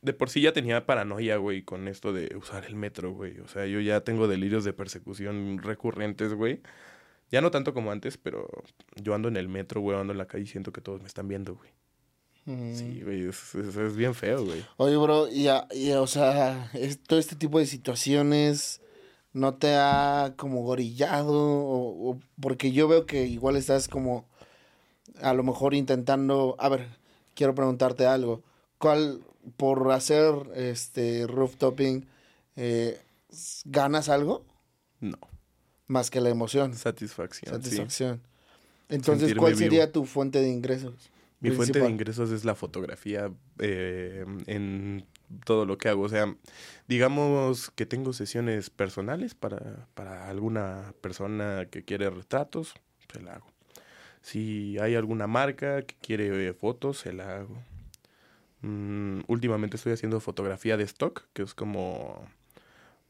[0.00, 3.40] De por sí ya tenía paranoia, güey, con esto de usar el metro, güey.
[3.40, 6.60] O sea, yo ya tengo delirios de persecución recurrentes, güey.
[7.30, 8.48] Ya no tanto como antes, pero
[8.94, 11.08] yo ando en el metro, güey, ando en la calle y siento que todos me
[11.08, 11.70] están viendo, güey.
[12.74, 14.64] Sí, güey, eso es, bien feo, güey.
[14.78, 16.70] Oye, bro, y, y o sea,
[17.06, 18.80] todo este tipo de situaciones
[19.34, 24.26] no te ha como gorillado o, porque yo veo que igual estás como
[25.20, 26.88] a lo mejor intentando, a ver,
[27.34, 28.42] quiero preguntarte algo.
[28.78, 29.20] ¿Cuál
[29.58, 32.06] por hacer este rooftoping
[32.56, 32.98] eh,
[33.66, 34.46] ganas algo?
[35.00, 35.18] No.
[35.86, 36.74] Más que la emoción.
[36.74, 37.54] Satisfacción.
[37.54, 38.22] Satisfacción.
[38.88, 40.94] Entonces, ¿cuál sería tu fuente de ingresos?
[41.40, 43.30] Mi fuente de ingresos es la fotografía
[43.60, 45.06] eh, en
[45.44, 46.02] todo lo que hago.
[46.02, 46.34] O sea,
[46.88, 52.74] digamos que tengo sesiones personales para, para alguna persona que quiere retratos,
[53.12, 53.46] se la hago.
[54.20, 57.62] Si hay alguna marca que quiere fotos, se la hago.
[58.62, 62.28] Mm, últimamente estoy haciendo fotografía de stock, que es como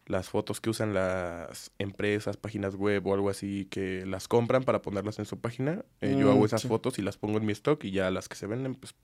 [0.08, 4.82] las fotos que usan las empresas, páginas web o algo así, que las compran para
[4.82, 5.84] ponerlas en su página.
[6.00, 8.28] Eh, yo hago mm, esas fotos y las pongo en mi stock y ya las
[8.28, 8.94] que se venden, pues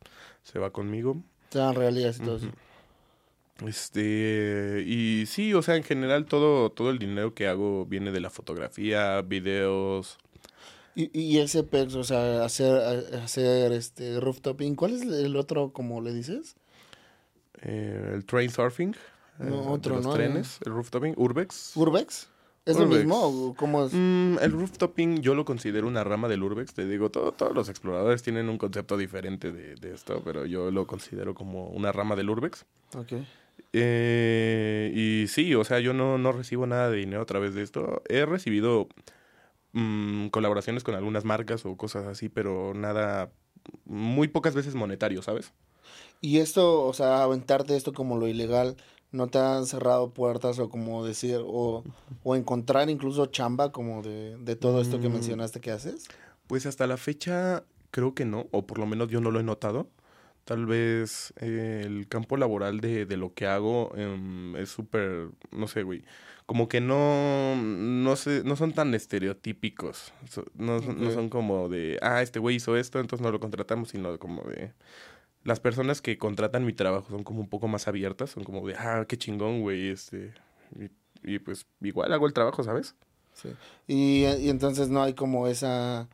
[0.42, 1.22] se va conmigo.
[1.50, 2.48] Se dan realidades y todo eso.
[3.66, 8.20] Este, y sí, o sea, en general todo, todo el dinero que hago viene de
[8.20, 10.18] la fotografía, videos.
[10.96, 12.74] Y, y ese pex, o sea, hacer,
[13.22, 16.56] hacer este rooftoping, ¿cuál es el otro, como le dices?
[17.62, 18.96] Eh, el train surfing.
[19.38, 21.76] No, eh, los trenes, el rooftoping, Urbex.
[21.76, 22.28] ¿Urbex?
[22.66, 23.92] ¿Es lo mismo cómo es?
[23.92, 26.72] Mm, el rooftoping yo lo considero una rama del Urbex.
[26.72, 30.70] Te digo, todo, todos los exploradores tienen un concepto diferente de, de, esto, pero yo
[30.70, 32.64] lo considero como una rama del Urbex.
[32.96, 33.12] Ok.
[33.72, 37.62] Eh, y sí, o sea, yo no, no recibo nada de dinero a través de
[37.62, 38.02] esto.
[38.08, 38.88] He recibido
[39.72, 43.30] mm, colaboraciones con algunas marcas o cosas así, pero nada,
[43.84, 45.52] muy pocas veces monetario, ¿sabes?
[46.20, 48.76] Y esto, o sea, aventarte esto como lo ilegal,
[49.14, 51.84] ¿no te han cerrado puertas o como decir, o,
[52.24, 55.12] o encontrar incluso chamba como de, de todo esto que Mm.
[55.12, 56.06] mencionaste que haces?
[56.48, 59.44] Pues hasta la fecha creo que no, o por lo menos yo no lo he
[59.44, 59.86] notado.
[60.44, 65.68] Tal vez eh, el campo laboral de, de lo que hago em, es súper, no
[65.68, 66.04] sé, güey,
[66.44, 70.12] como que no, no, sé, no son tan estereotípicos.
[70.28, 73.88] So- no, no son como de, ah, este güey hizo esto, entonces no lo contratamos,
[73.90, 74.72] sino como de...
[75.44, 78.74] Las personas que contratan mi trabajo son como un poco más abiertas, son como de,
[78.74, 80.32] ah, qué chingón, güey, este...
[80.78, 82.94] Y, y pues igual hago el trabajo, ¿sabes?
[83.34, 83.50] Sí.
[83.86, 86.08] Y, y entonces no hay como esa,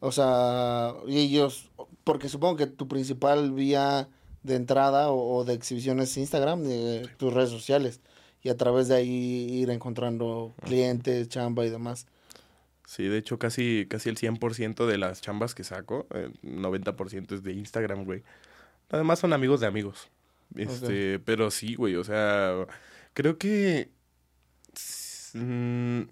[0.00, 1.70] o sea, y ellos,
[2.04, 4.08] porque supongo que tu principal vía
[4.42, 8.00] de entrada o, o de exhibición es Instagram, de tus redes sociales,
[8.42, 12.06] y a través de ahí ir encontrando clientes, chamba y demás.
[12.86, 17.42] Sí, de hecho casi, casi el 100% de las chambas que saco, el 90% es
[17.42, 18.22] de Instagram, güey.
[18.90, 20.10] Además son amigos de amigos.
[20.56, 22.66] Este, pero sí, güey, o sea,
[23.14, 23.90] creo que
[25.34, 26.02] mm,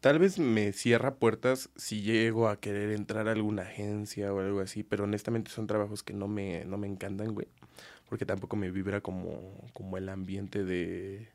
[0.00, 4.60] tal vez me cierra puertas si llego a querer entrar a alguna agencia o algo
[4.60, 7.46] así, pero honestamente son trabajos que no me, no me encantan, güey,
[8.08, 11.28] porque tampoco me vibra como, como el ambiente de,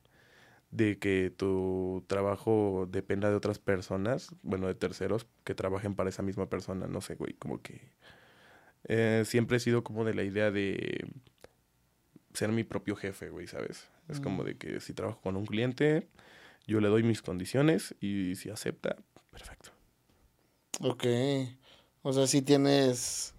[0.72, 6.22] de que tu trabajo dependa de otras personas, bueno, de terceros que trabajen para esa
[6.22, 7.82] misma persona, no sé, güey, como que
[8.86, 11.06] eh, siempre he sido como de la idea de
[12.34, 13.88] ser mi propio jefe, güey, ¿sabes?
[14.08, 16.08] Es como de que si trabajo con un cliente,
[16.66, 18.96] yo le doy mis condiciones y si acepta,
[19.32, 19.70] perfecto.
[20.82, 21.06] Ok,
[22.04, 23.34] o sea, si tienes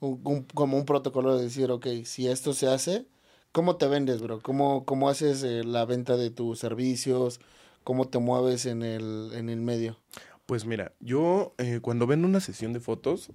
[0.00, 3.06] un- un- como un protocolo de decir, ok, si esto se hace,
[3.52, 4.40] ¿cómo te vendes, bro?
[4.40, 7.40] ¿Cómo, cómo haces eh, la venta de tus servicios?
[7.84, 9.98] ¿Cómo te mueves en el, en el medio?
[10.46, 13.30] Pues mira, yo eh, cuando vendo una sesión de fotos,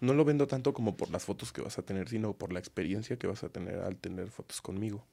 [0.00, 2.58] no lo vendo tanto como por las fotos que vas a tener, sino por la
[2.58, 5.04] experiencia que vas a tener al tener fotos conmigo.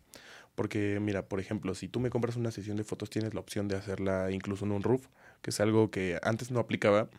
[0.55, 3.67] Porque mira, por ejemplo, si tú me compras una sesión de fotos, tienes la opción
[3.67, 5.07] de hacerla incluso en un roof,
[5.41, 7.09] que es algo que antes no aplicaba,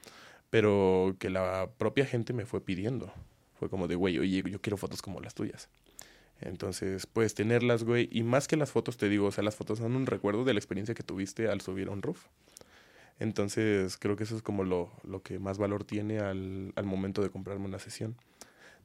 [0.50, 3.12] pero que la propia gente me fue pidiendo.
[3.58, 5.68] Fue como de, güey, oye, yo quiero fotos como las tuyas.
[6.40, 8.08] Entonces, puedes tenerlas, güey.
[8.10, 10.52] Y más que las fotos, te digo, o sea, las fotos son un recuerdo de
[10.52, 12.26] la experiencia que tuviste al subir un roof.
[13.22, 17.22] Entonces, creo que eso es como lo, lo que más valor tiene al, al momento
[17.22, 18.16] de comprarme una sesión.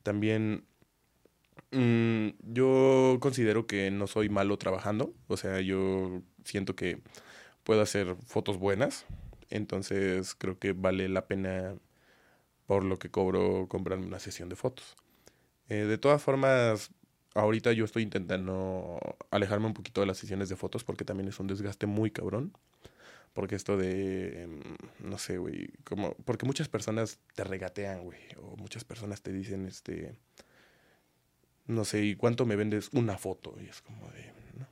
[0.04, 0.66] También,
[1.72, 5.14] mm, yo considero que no soy malo trabajando.
[5.28, 7.02] O sea, yo siento que
[7.64, 9.06] puedo hacer fotos buenas.
[9.50, 11.76] Entonces, creo que vale la pena
[12.68, 14.96] por lo que cobro comprarme una sesión de fotos.
[15.70, 16.92] Eh, de todas formas,
[17.36, 19.00] ahorita yo estoy intentando
[19.32, 22.54] alejarme un poquito de las sesiones de fotos porque también es un desgaste muy cabrón.
[23.34, 24.62] Porque esto de, em,
[25.00, 29.68] no sé, güey, como, porque muchas personas te regatean, güey, o muchas personas te dicen,
[29.68, 30.18] este,
[31.68, 33.56] no sé, ¿y cuánto me vendes una foto?
[33.62, 34.68] Y es como de, ¿no?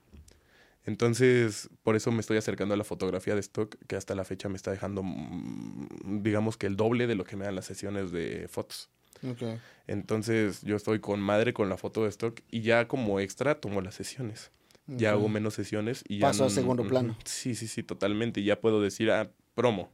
[0.85, 4.49] Entonces, por eso me estoy acercando a la fotografía de stock, que hasta la fecha
[4.49, 8.11] me está dejando, mm, digamos que el doble de lo que me dan las sesiones
[8.11, 8.89] de fotos.
[9.23, 9.59] Ok.
[9.87, 13.81] Entonces, yo estoy con madre con la foto de stock y ya como extra tomo
[13.81, 14.51] las sesiones.
[14.87, 16.27] Ya hago menos sesiones y ya...
[16.27, 17.17] Paso a segundo plano.
[17.25, 18.43] Sí, sí, sí, totalmente.
[18.43, 19.89] Ya puedo decir, ah, promo.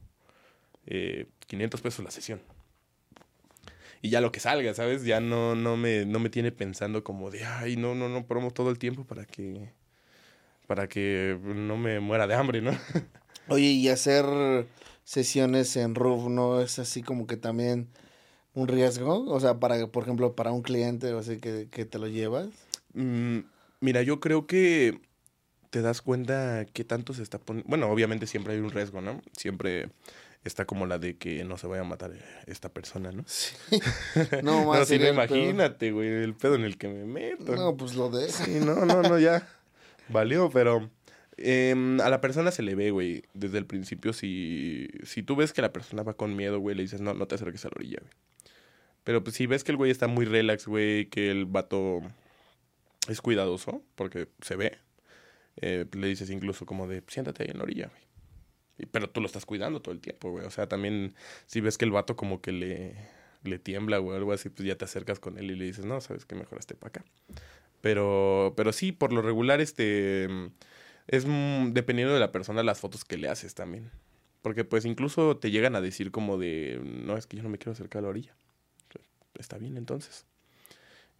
[0.86, 2.40] Eh, 500 pesos la sesión.
[4.02, 5.04] Y ya lo que salga, ¿sabes?
[5.04, 8.50] Ya no, no, me, no me tiene pensando como de, ay, no, no, no, promo
[8.50, 9.70] todo el tiempo para que...
[10.66, 12.72] Para que no me muera de hambre, ¿no?
[13.48, 14.24] Oye, y hacer
[15.04, 17.88] sesiones en roof no es así como que también
[18.54, 21.98] un riesgo, o sea, para, por ejemplo, para un cliente o así que, que te
[21.98, 22.48] lo llevas.
[22.94, 23.40] Mm,
[23.82, 25.00] mira, yo creo que
[25.70, 27.68] te das cuenta qué tanto se está poniendo.
[27.68, 29.20] Bueno, obviamente siempre hay un riesgo, ¿no?
[29.36, 29.90] Siempre
[30.44, 32.12] está como la de que no se vaya a matar
[32.46, 33.24] esta persona, ¿no?
[33.26, 33.54] Sí.
[34.42, 35.30] No, No, más si no, el peor.
[35.30, 37.54] imagínate, güey, el pedo en el que me meto.
[37.54, 38.44] No, pues lo deja.
[38.44, 39.46] Sí, no, no, no, ya.
[40.08, 40.90] Valió, pero
[41.36, 44.12] em, a la persona se le ve, güey, desde el principio.
[44.12, 47.26] Si, si tú ves que la persona va con miedo, güey, le dices, no, no
[47.26, 48.12] te acerques a la orilla, güey.
[49.04, 52.02] Pero pues si ves que el güey está muy relax, güey, que el vato
[53.08, 54.78] es cuidadoso, porque se ve,
[55.56, 58.02] eh, le dices incluso como de, siéntate ahí en la orilla, güey.
[58.90, 60.44] Pero tú lo estás cuidando todo el tiempo, güey.
[60.44, 61.14] O sea, también
[61.46, 62.96] si ves que el vato como que le,
[63.44, 66.00] le tiembla o algo así, pues ya te acercas con él y le dices, no,
[66.00, 67.04] sabes que mejor esté para acá.
[67.80, 70.28] Pero, pero sí, por lo regular, este,
[71.06, 71.26] es
[71.72, 73.90] dependiendo de la persona las fotos que le haces también.
[74.40, 77.58] Porque pues incluso te llegan a decir como de, no, es que yo no me
[77.58, 78.34] quiero acercar a la orilla.
[79.38, 80.26] Está bien entonces.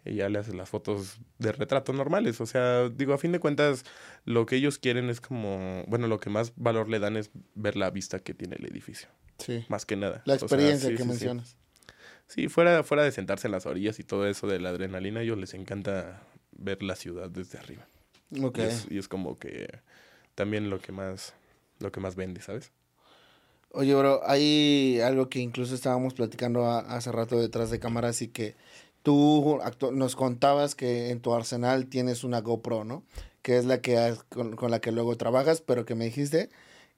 [0.04, 2.40] Y ya le haces las fotos de retrato normales.
[2.40, 3.84] O sea, digo, a fin de cuentas,
[4.24, 7.76] lo que ellos quieren es como, bueno, lo que más valor le dan es ver
[7.76, 9.08] la vista que tiene el edificio.
[9.38, 9.64] Sí.
[9.68, 10.22] Más que nada.
[10.24, 11.08] La O sea, experiencia sí, que sí.
[11.08, 11.56] mencionas.
[12.28, 15.22] Sí, fuera, fuera de sentarse en las orillas y todo eso de la adrenalina, a
[15.22, 16.22] ellos les encanta
[16.52, 17.86] ver la ciudad desde arriba.
[18.42, 18.58] Ok.
[18.58, 19.68] Y, es, y es como que
[20.34, 21.34] también lo que más,
[21.80, 22.72] lo que más vende, ¿sabes?
[23.70, 28.28] Oye, bro, hay algo que incluso estábamos platicando a- hace rato detrás de cámaras y
[28.28, 28.54] que
[29.02, 29.58] tú
[29.92, 33.02] nos contabas que en tu arsenal tienes una GoPro, ¿no?
[33.42, 36.50] Que es la que has- con, con la que luego trabajas, pero que me dijiste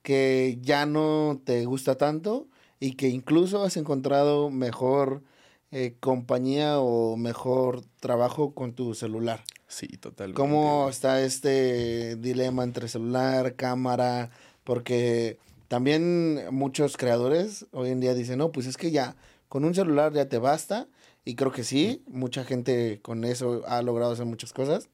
[0.02, 2.46] que ya no te gusta tanto
[2.80, 5.22] y que incluso has encontrado mejor
[5.70, 9.42] eh, compañía o mejor trabajo con tu celular.
[9.66, 10.40] Sí, totalmente.
[10.40, 14.30] ¿Cómo está este dilema entre celular, cámara?
[14.62, 15.38] Porque
[15.68, 19.16] también muchos creadores hoy en día dicen, no, pues es que ya
[19.48, 20.86] con un celular ya te basta.
[21.24, 24.88] Y creo que sí, mucha gente con eso ha logrado hacer muchas cosas.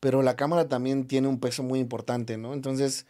[0.00, 2.52] Pero la cámara también tiene un peso muy importante, ¿no?
[2.52, 3.06] Entonces,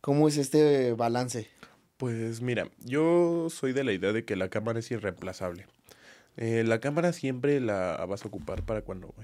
[0.00, 1.48] ¿cómo es este balance?
[1.96, 5.66] Pues mira, yo soy de la idea de que la cámara es irreemplazable.
[6.36, 9.14] Eh, la cámara siempre la vas a ocupar para cuando,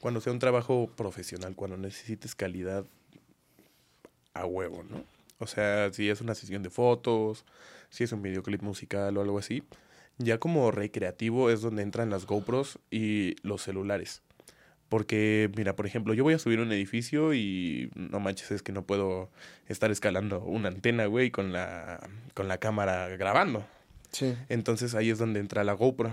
[0.00, 2.84] cuando sea un trabajo profesional, cuando necesites calidad
[4.34, 5.04] a huevo, ¿no?
[5.38, 7.44] O sea, si es una sesión de fotos,
[7.90, 9.62] si es un videoclip musical o algo así.
[10.18, 14.22] Ya como recreativo es donde entran las GoPros y los celulares.
[14.88, 18.72] Porque, mira, por ejemplo, yo voy a subir un edificio y no manches, es que
[18.72, 19.30] no puedo
[19.66, 22.00] estar escalando una antena, güey, con la,
[22.34, 23.66] con la cámara grabando.
[24.12, 24.34] Sí.
[24.48, 26.10] Entonces ahí es donde entra la GoPro.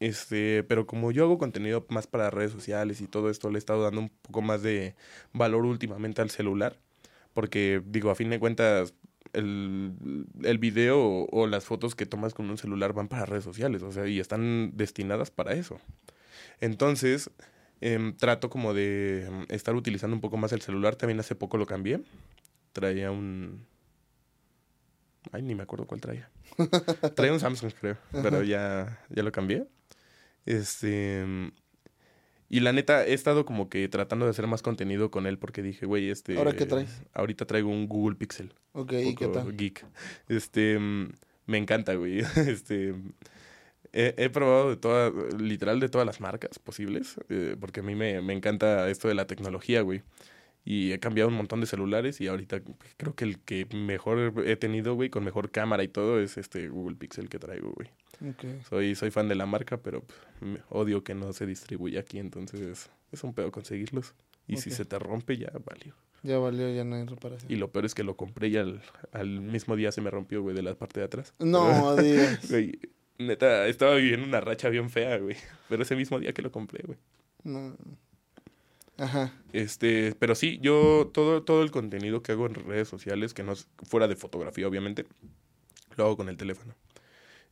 [0.00, 3.58] Este, pero como yo hago contenido más para redes sociales y todo esto, le he
[3.58, 4.94] estado dando un poco más de
[5.32, 6.76] valor últimamente al celular.
[7.32, 8.92] Porque, digo, a fin de cuentas,
[9.32, 13.44] el, el video o, o las fotos que tomas con un celular van para redes
[13.44, 15.80] sociales, o sea, y están destinadas para eso.
[16.60, 17.30] Entonces,
[17.80, 20.96] em, trato como de em, estar utilizando un poco más el celular.
[20.96, 22.02] También hace poco lo cambié.
[22.72, 23.66] Traía un...
[25.32, 26.30] Ay, ni me acuerdo cuál traía.
[27.14, 29.66] traía un Samsung, creo, pero ya, ya lo cambié.
[30.46, 31.52] Este...
[32.52, 35.62] Y la neta, he estado como que tratando de hacer más contenido con él porque
[35.62, 36.36] dije, güey, este...
[36.36, 37.00] ¿Ahora qué traes?
[37.14, 38.52] Ahorita traigo un Google Pixel.
[38.72, 39.56] Ok, ¿y qué tal?
[39.56, 39.86] Geek.
[40.28, 40.76] Este,
[41.46, 42.22] me encanta, güey.
[42.48, 42.96] Este,
[43.92, 47.94] he, he probado de todas, literal de todas las marcas posibles, eh, porque a mí
[47.94, 50.02] me, me encanta esto de la tecnología, güey.
[50.64, 52.62] Y he cambiado un montón de celulares y ahorita
[52.96, 56.68] creo que el que mejor he tenido, güey, con mejor cámara y todo es este
[56.68, 57.90] Google Pixel que traigo, güey.
[58.68, 62.90] Soy, soy fan de la marca, pero pues, odio que no se distribuye aquí, entonces
[63.12, 64.14] es un pedo conseguirlos.
[64.46, 65.94] Y si se te rompe, ya valió.
[66.22, 67.50] Ya valió, ya no hay reparación.
[67.50, 70.42] Y lo peor es que lo compré y al, al mismo día se me rompió,
[70.42, 71.34] güey, de la parte de atrás.
[71.38, 72.50] No, digas.
[72.50, 72.78] Güey,
[73.18, 75.36] neta, estaba viviendo una racha bien fea, güey.
[75.68, 76.98] Pero ese mismo día que lo compré, güey.
[77.44, 77.76] No.
[78.98, 79.32] Ajá.
[79.52, 83.52] Este, pero sí, yo todo, todo el contenido que hago en redes sociales, que no
[83.52, 85.06] es fuera de fotografía, obviamente,
[85.96, 86.74] lo hago con el teléfono.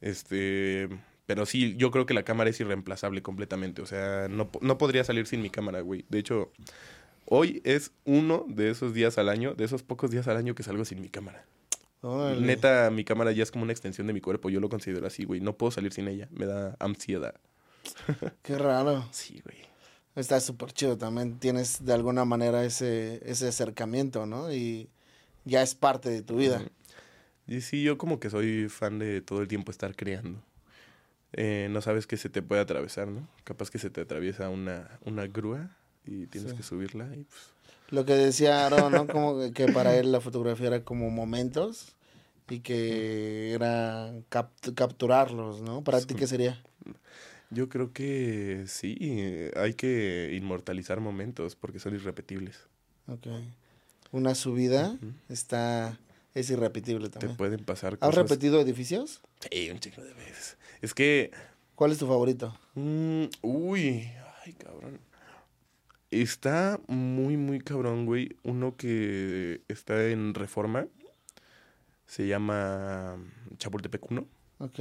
[0.00, 0.88] Este,
[1.26, 3.82] pero sí, yo creo que la cámara es irreemplazable completamente.
[3.82, 6.04] O sea, no, no podría salir sin mi cámara, güey.
[6.08, 6.50] De hecho,
[7.26, 10.62] hoy es uno de esos días al año, de esos pocos días al año que
[10.62, 11.44] salgo sin mi cámara.
[12.00, 12.40] Órale.
[12.40, 14.50] Neta, mi cámara ya es como una extensión de mi cuerpo.
[14.50, 15.40] Yo lo considero así, güey.
[15.40, 16.28] No puedo salir sin ella.
[16.30, 17.34] Me da ansiedad.
[18.42, 19.06] Qué raro.
[19.10, 19.58] Sí, güey.
[20.14, 21.38] Está súper chido también.
[21.38, 24.52] Tienes de alguna manera ese, ese acercamiento, ¿no?
[24.52, 24.88] Y
[25.44, 26.62] ya es parte de tu vida.
[27.48, 30.40] Y sí, yo como que soy fan de todo el tiempo estar creando.
[31.32, 33.26] Eh, no sabes qué se te puede atravesar, ¿no?
[33.44, 35.70] Capaz que se te atraviesa una, una grúa
[36.06, 36.56] y tienes Sí.
[36.58, 37.40] que subirla y pues...
[37.90, 39.06] Lo que decía Aaron, ¿no?
[39.06, 41.94] Como que- que para él la fotografía era como momentos
[42.50, 45.82] y que era cap- capturarlos, ¿no?
[45.82, 46.62] ¿Para ti qué sería?
[47.50, 52.58] Yo creo que sí, hay que inmortalizar momentos porque son irrepetibles.
[53.06, 53.26] Ok.
[54.12, 54.98] Una subida
[55.30, 55.98] está...
[56.38, 57.36] Es irrepetible Te también.
[57.36, 58.14] pueden pasar ¿Has cosas...
[58.14, 59.20] repetido edificios?
[59.50, 60.56] Sí, un chingo de veces.
[60.82, 61.30] Es que
[61.74, 62.56] ¿Cuál es tu favorito?
[62.74, 64.10] Mm, uy,
[64.44, 65.00] ay, cabrón.
[66.10, 68.36] Está muy, muy cabrón, güey.
[68.42, 70.86] Uno que está en reforma.
[72.06, 73.16] Se llama
[73.58, 74.26] Chapultepec 1.
[74.58, 74.78] Ok.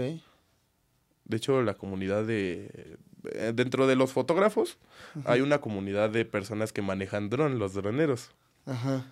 [1.25, 2.97] De hecho, la comunidad de...
[3.33, 4.77] eh, Dentro de los fotógrafos,
[5.25, 8.31] hay una comunidad de personas que manejan dron, los droneros.
[8.65, 9.05] Ajá.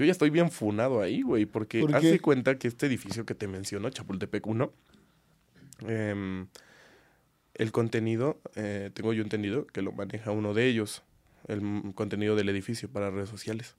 [0.00, 3.34] Yo ya estoy bien funado ahí, güey, porque ¿Por de cuenta que este edificio que
[3.34, 4.72] te menciono, Chapultepec 1,
[5.86, 6.46] em,
[7.52, 11.02] el contenido, eh, tengo yo entendido que lo maneja uno de ellos,
[11.48, 11.60] el
[11.94, 13.76] contenido del edificio para redes sociales.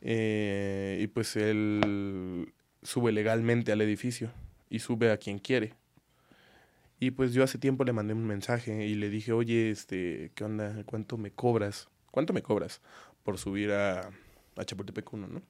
[0.00, 2.52] Eh, y pues él
[2.84, 4.30] sube legalmente al edificio
[4.68, 5.74] y sube a quien quiere.
[7.00, 10.44] Y pues yo hace tiempo le mandé un mensaje y le dije, oye, este, ¿qué
[10.44, 10.84] onda?
[10.86, 11.88] ¿Cuánto me cobras?
[12.12, 12.80] ¿Cuánto me cobras
[13.24, 14.08] por subir a,
[14.60, 15.42] a Chapultepec 1, no?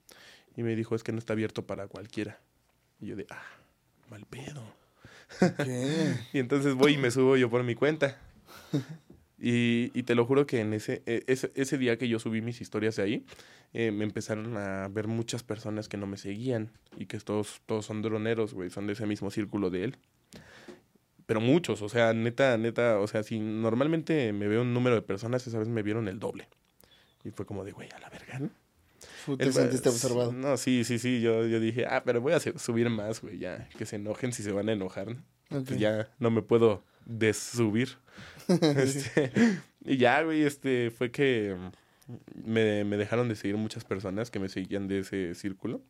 [0.55, 2.39] Y me dijo, es que no está abierto para cualquiera.
[2.99, 3.41] Y yo de, ah,
[4.09, 4.63] mal pedo.
[5.63, 6.15] ¿Qué?
[6.33, 8.17] Y entonces voy y me subo yo por mi cuenta.
[9.39, 12.41] Y, y te lo juro que en ese, e- ese, ese día que yo subí
[12.41, 13.25] mis historias de ahí,
[13.73, 17.85] eh, me empezaron a ver muchas personas que no me seguían y que todos, todos
[17.85, 19.97] son droneros, güey, son de ese mismo círculo de él.
[21.25, 25.01] Pero muchos, o sea, neta, neta, o sea, si normalmente me veo un número de
[25.01, 26.47] personas, esa vez me vieron el doble.
[27.23, 28.49] Y fue como de, güey, a la verga, ¿no?
[29.37, 30.31] Te El- sentiste observado.
[30.31, 31.21] No, sí, sí, sí.
[31.21, 33.67] Yo, yo dije, ah, pero voy a subir más, güey, ya.
[33.77, 35.15] Que se enojen si se van a enojar.
[35.49, 37.97] Pues ya no me puedo desubir.
[38.47, 39.31] Este,
[39.85, 41.55] y ya, güey, este, fue que
[42.43, 45.81] me, me dejaron de seguir muchas personas que me seguían de ese círculo.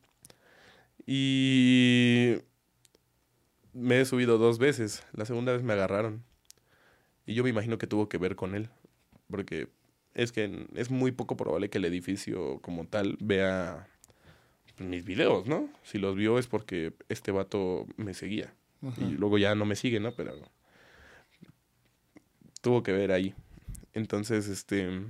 [1.07, 2.37] Y
[3.73, 5.03] me he subido dos veces.
[5.13, 6.23] La segunda vez me agarraron.
[7.25, 8.69] Y yo me imagino que tuvo que ver con él.
[9.29, 9.67] Porque
[10.13, 13.87] es que es muy poco probable que el edificio como tal vea
[14.77, 15.69] pues, mis videos, ¿no?
[15.83, 18.53] Si los vio es porque este vato me seguía.
[18.81, 19.01] Ajá.
[19.01, 20.13] Y luego ya no me sigue, ¿no?
[20.13, 20.33] Pero
[22.61, 23.33] tuvo que ver ahí.
[23.93, 25.01] Entonces, este...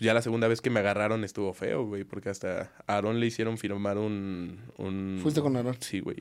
[0.00, 3.26] Ya la segunda vez que me agarraron estuvo feo, güey, porque hasta a Aarón le
[3.26, 4.60] hicieron firmar un...
[4.76, 5.76] un ¿Fuiste con Aarón?
[5.80, 6.18] Sí, güey.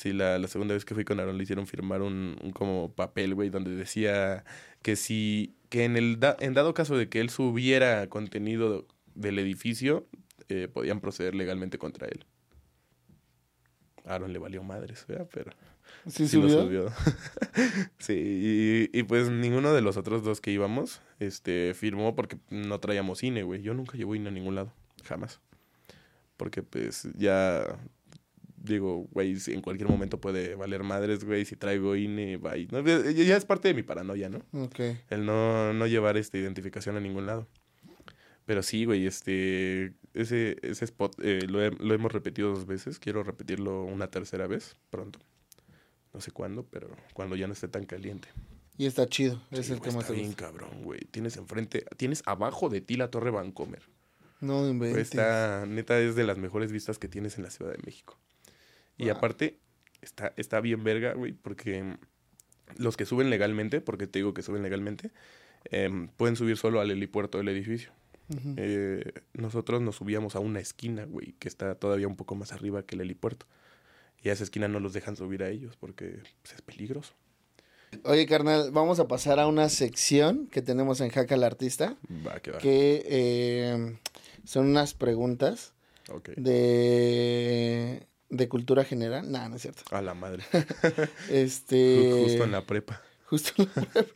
[0.00, 2.90] Sí, la, la segunda vez que fui con Aarón le hicieron firmar un, un como
[2.94, 4.44] papel, güey, donde decía
[4.80, 5.54] que si...
[5.68, 10.06] Que en, el da- en dado caso de que él subiera contenido del edificio,
[10.48, 12.24] eh, podían proceder legalmente contra él.
[14.06, 15.28] A Aaron le valió madres, ¿verdad?
[15.32, 15.52] Pero
[16.06, 16.86] ¿Sí, sí lo subió?
[17.98, 22.80] sí, y, y pues ninguno de los otros dos que íbamos este, firmó porque no
[22.80, 23.60] traíamos cine, güey.
[23.60, 24.72] Yo nunca llevo INE a ningún lado,
[25.04, 25.40] jamás.
[26.38, 27.78] Porque pues ya,
[28.62, 32.68] digo, güey, si en cualquier momento puede valer madres, güey, si traigo INE, bye.
[32.70, 34.42] No, ya ya es parte de mi paranoia, ¿no?
[34.52, 34.80] Ok.
[35.08, 37.48] El no, no llevar esta identificación a ningún lado.
[38.46, 42.98] Pero sí, güey, este, ese, ese spot eh, lo, he- lo hemos repetido dos veces.
[42.98, 45.20] Quiero repetirlo una tercera vez pronto.
[46.12, 48.28] No sé cuándo, pero cuando ya no esté tan caliente.
[48.76, 49.40] Y está chido.
[49.52, 50.46] Es Sí, el güey, que más está te bien gusta.
[50.46, 51.00] cabrón, güey.
[51.10, 53.82] Tienes enfrente, tienes abajo de ti la Torre Vancomer.
[54.40, 55.02] No inventes.
[55.02, 58.18] Está, neta, es de las mejores vistas que tienes en la Ciudad de México.
[59.00, 59.16] Y Wow.
[59.16, 59.58] aparte,
[60.02, 61.96] está, está bien verga, güey, porque
[62.76, 65.10] los que suben legalmente, porque te digo que suben legalmente,
[65.64, 67.92] em, pueden subir solo al helipuerto del edificio.
[68.56, 72.84] Eh, nosotros nos subíamos a una esquina, güey, que está todavía un poco más arriba
[72.84, 73.46] que el helipuerto.
[74.22, 77.14] Y a esa esquina no los dejan subir a ellos porque pues, es peligroso.
[78.04, 82.38] Oye, carnal, vamos a pasar a una sección que tenemos en Hack al Artista, Va,
[82.38, 82.58] que va.
[82.58, 83.98] que eh,
[84.44, 85.72] son unas preguntas
[86.08, 86.28] Ok.
[86.36, 89.30] de, de cultura general.
[89.30, 89.82] Nah, no es cierto.
[89.90, 90.44] A la madre.
[91.30, 93.02] Este, Justo en la prepa.
[93.26, 94.12] justo en la web.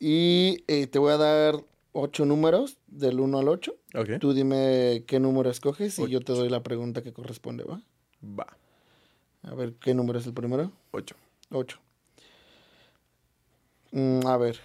[0.00, 1.54] Y eh, te voy a dar
[1.92, 3.74] ocho números, del 1 al 8.
[3.96, 4.08] Ok.
[4.20, 7.82] Tú dime qué número escoges y yo te doy la pregunta que corresponde, ¿va?
[8.22, 8.46] Va.
[9.42, 10.72] A ver, ¿qué número es el primero?
[10.90, 11.16] Ocho.
[11.50, 11.78] 8.
[14.26, 14.60] a ver.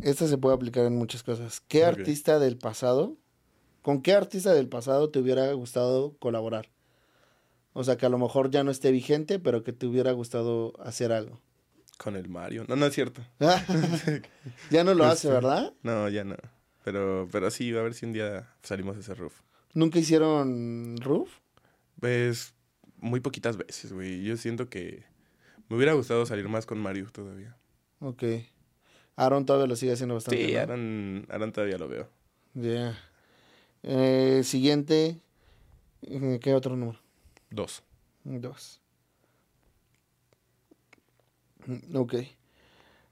[0.00, 1.60] Esta se puede aplicar en muchas cosas.
[1.68, 3.16] ¿Qué artista del pasado,
[3.82, 6.68] con qué artista del pasado te hubiera gustado colaborar?
[7.74, 10.74] O sea, que a lo mejor ya no esté vigente, pero que te hubiera gustado
[10.82, 11.40] hacer algo.
[11.98, 12.64] Con el Mario.
[12.68, 13.22] No, no es cierto.
[14.70, 15.72] ya no lo hace, Este, ¿verdad?
[15.82, 16.36] No, ya no.
[16.84, 19.34] Pero, pero sí, a ver si un día salimos de ese roof.
[19.74, 21.30] ¿Nunca hicieron roof?
[22.00, 22.54] Pues
[22.98, 24.22] muy poquitas veces, güey.
[24.22, 25.04] Yo siento que
[25.68, 27.56] me hubiera gustado salir más con Mario todavía.
[28.00, 28.24] Ok.
[29.16, 30.44] Aaron todavía lo sigue haciendo bastante.
[30.44, 30.60] Sí, ¿no?
[30.60, 32.08] Aaron, Aaron todavía lo veo.
[32.54, 32.98] Ya.
[33.84, 35.20] Eh, siguiente.
[36.02, 36.98] eh, ¿Qué otro número?
[37.52, 37.82] Dos.
[38.24, 38.80] Dos.
[41.66, 42.14] Mm, Ok.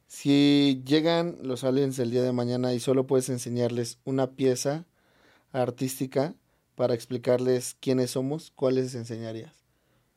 [0.07, 4.85] Si llegan los aliens el día de mañana y solo puedes enseñarles una pieza
[5.53, 6.35] artística
[6.75, 9.55] para explicarles quiénes somos, ¿cuál les enseñarías?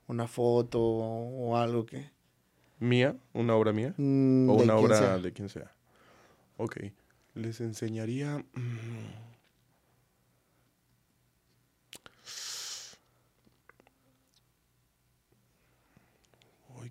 [0.08, 2.10] ¿Una foto o algo que...
[2.80, 3.16] ¿Mía?
[3.34, 3.94] ¿Una obra mía?
[3.98, 5.18] mm, O una obra sea?
[5.20, 5.72] de quien sea.
[6.58, 6.78] Ok.
[7.36, 8.44] Les enseñaría.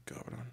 [0.04, 0.50] Cabrón.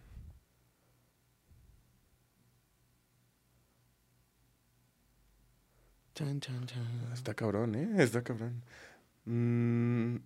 [6.15, 7.11] Chan, chan, chan.
[7.13, 8.03] Está cabrón, ¿eh?
[8.03, 8.61] Está cabrón.
[9.25, 10.17] Mm,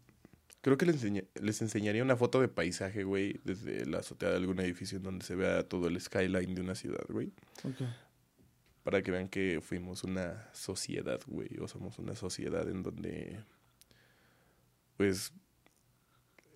[0.62, 4.38] creo que les, enseña- les enseñaría una foto de paisaje, güey, desde la azotea de
[4.38, 7.28] algún edificio en donde se vea todo el skyline de una ciudad, güey.
[7.64, 7.88] Ok.
[8.84, 11.50] Para que vean que fuimos una sociedad, güey.
[11.62, 13.44] O somos una sociedad en donde,
[14.98, 15.32] pues,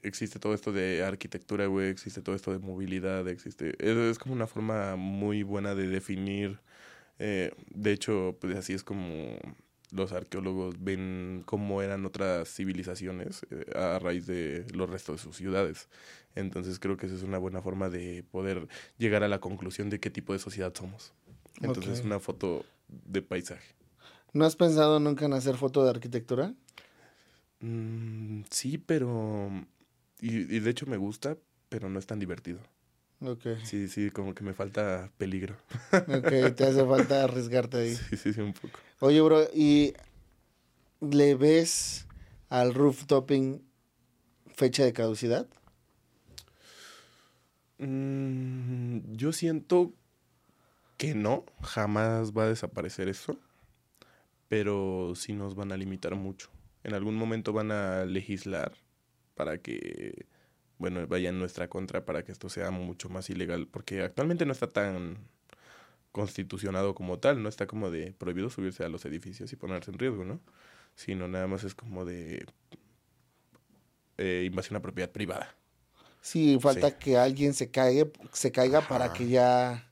[0.08, 3.76] existe todo esto de arquitectura, güey, existe todo esto de movilidad, existe...
[3.80, 6.60] Es, es como una forma muy buena de definir.
[7.20, 9.38] eh, de hecho, pues así es como
[9.92, 15.38] los arqueólogos ven cómo eran otras civilizaciones eh, a raíz de los restos de sus
[15.38, 15.88] ciudades.
[16.36, 20.00] Entonces creo que esa es una buena forma de poder llegar a la conclusión de
[20.00, 21.14] qué tipo de sociedad somos.
[21.62, 22.06] Entonces Ok.
[22.06, 23.76] una foto de paisaje.
[24.34, 26.54] ¿No has pensado nunca en hacer foto de arquitectura?
[27.60, 29.50] Mm, sí, pero...
[30.20, 31.38] Y, y de hecho me gusta,
[31.70, 32.60] pero no es tan divertido.
[33.22, 35.56] Ok, Sí, sí, como que me falta peligro.
[35.94, 37.96] ok, te hace falta arriesgarte ahí.
[37.96, 38.80] Sí, sí, sí, un poco.
[39.00, 39.94] Oye, bro, ¿y
[41.02, 42.06] le ves
[42.50, 43.62] al rooftoping
[44.56, 45.48] fecha de caducidad?
[47.80, 49.94] Mm, yo siento
[50.98, 53.38] que no, jamás va a desaparecer eso,
[54.48, 56.50] pero sí nos van a limitar mucho.
[56.84, 58.74] En algún momento van a legislar
[59.38, 60.28] para que,
[60.80, 64.54] bueno, vaya en nuestra contra para que esto sea mucho más ilegal, porque actualmente no
[64.54, 65.20] está tan
[66.12, 70.00] constitucionado como tal, no está como de prohibido subirse a los edificios y ponerse en
[70.00, 70.42] riesgo, ¿no?
[70.96, 72.46] Sino nada más es como de
[74.18, 75.56] eh, invasión a propiedad privada.
[76.22, 76.98] Sí, falta Sí.
[77.00, 79.84] que alguien se caiga, se caiga para que ya...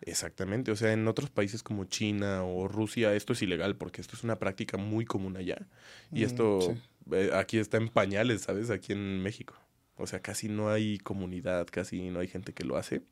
[0.00, 4.16] Exactamente, o sea, en otros países como China o Rusia esto es ilegal porque esto
[4.16, 5.66] es una práctica muy común allá.
[6.12, 6.80] Y Mm, esto sí.
[7.12, 8.70] Eh, aquí está en pañales, ¿sabes?
[8.70, 9.54] Aquí en México.
[9.96, 13.02] O sea, casi no hay comunidad, casi no hay gente que lo hace.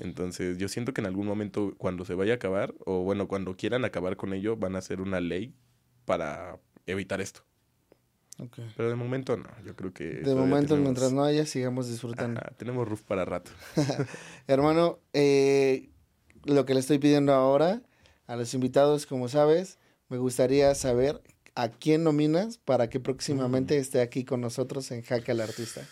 [0.00, 3.56] Entonces, yo siento que en algún momento cuando se vaya a acabar, o bueno, cuando
[3.56, 5.54] quieran acabar con ello, van a hacer una ley
[6.04, 7.42] para evitar esto.
[8.76, 10.04] Pero de momento no, yo creo que...
[10.04, 12.40] De momento, tenemos- mientras no haya, sigamos disfrutando.
[12.40, 13.50] Ajá, tenemos roof para rato.
[14.46, 15.90] Hermano, eh,
[16.44, 17.82] lo que le estoy pidiendo ahora
[18.26, 19.78] a los invitados, como sabes,
[20.08, 21.20] me gustaría saber
[21.54, 23.80] a quién nominas para que próximamente Mm.
[23.80, 25.86] esté aquí con nosotros en Jaque al Artista.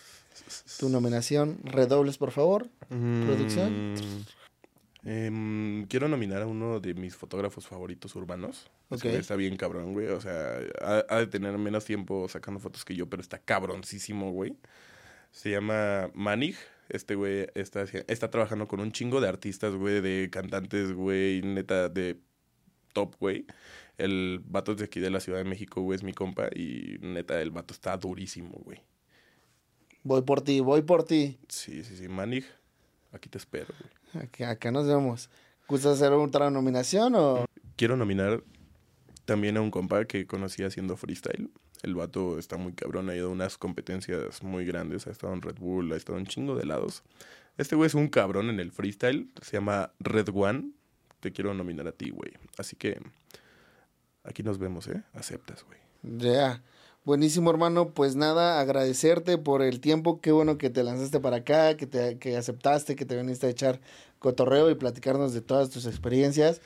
[0.79, 2.69] Tu nominación, redobles por favor.
[2.89, 3.95] ¿Producción?
[3.95, 4.25] Mm,
[5.05, 8.71] em, quiero nominar a uno de mis fotógrafos favoritos urbanos.
[8.91, 9.03] Ese Ok.
[9.05, 10.09] güey Está bien cabrón, güey.
[10.09, 14.33] O sea, ha, ha de tener menos tiempo sacando fotos que yo, pero está cabroncísimo,
[14.33, 14.57] güey.
[15.31, 16.57] Se llama Manig.
[16.89, 21.89] Este güey está, está trabajando con un chingo de artistas, güey, de cantantes, güey, neta,
[21.91, 22.19] de
[22.95, 23.45] top, güey.
[23.99, 26.49] El vato es de aquí de la Ciudad de México, güey, es mi compa.
[26.55, 28.81] Y neta, el vato está durísimo, güey.
[30.05, 31.39] Voy por ti, voy por ti.
[31.49, 32.45] Sí, sí, sí, Manig.
[33.13, 34.25] Aquí te espero, güey.
[34.25, 35.29] Aquí- acá nos vemos.
[35.67, 37.45] ¿Gustas hacer otra nominación o...?
[37.77, 38.43] Quiero nominar
[39.25, 41.51] también a un compa que conocí haciendo freestyle.
[41.83, 45.43] El vato está muy cabrón, ha ido a unas competencias muy grandes, ha estado en
[45.43, 47.03] Red Bull, ha estado en un chingo de lados.
[47.57, 50.71] Este güey es un cabrón en el freestyle, se llama Red One.
[51.21, 52.33] Te quiero nominar a ti, güey.
[52.57, 53.01] Así que
[54.29, 55.03] aquí nos vemos, ¿eh?
[55.15, 55.79] Aceptas, güey.
[56.03, 56.63] Ya.
[57.05, 57.91] Buenísimo, hermano.
[57.91, 60.21] Pues nada, agradecerte por el tiempo.
[60.21, 63.51] Qué bueno que te lanzaste para acá, que, te, que aceptaste, que te viniste a
[63.51, 63.81] echar
[64.19, 66.61] cotorreo y platicarnos de todas tus experiencias.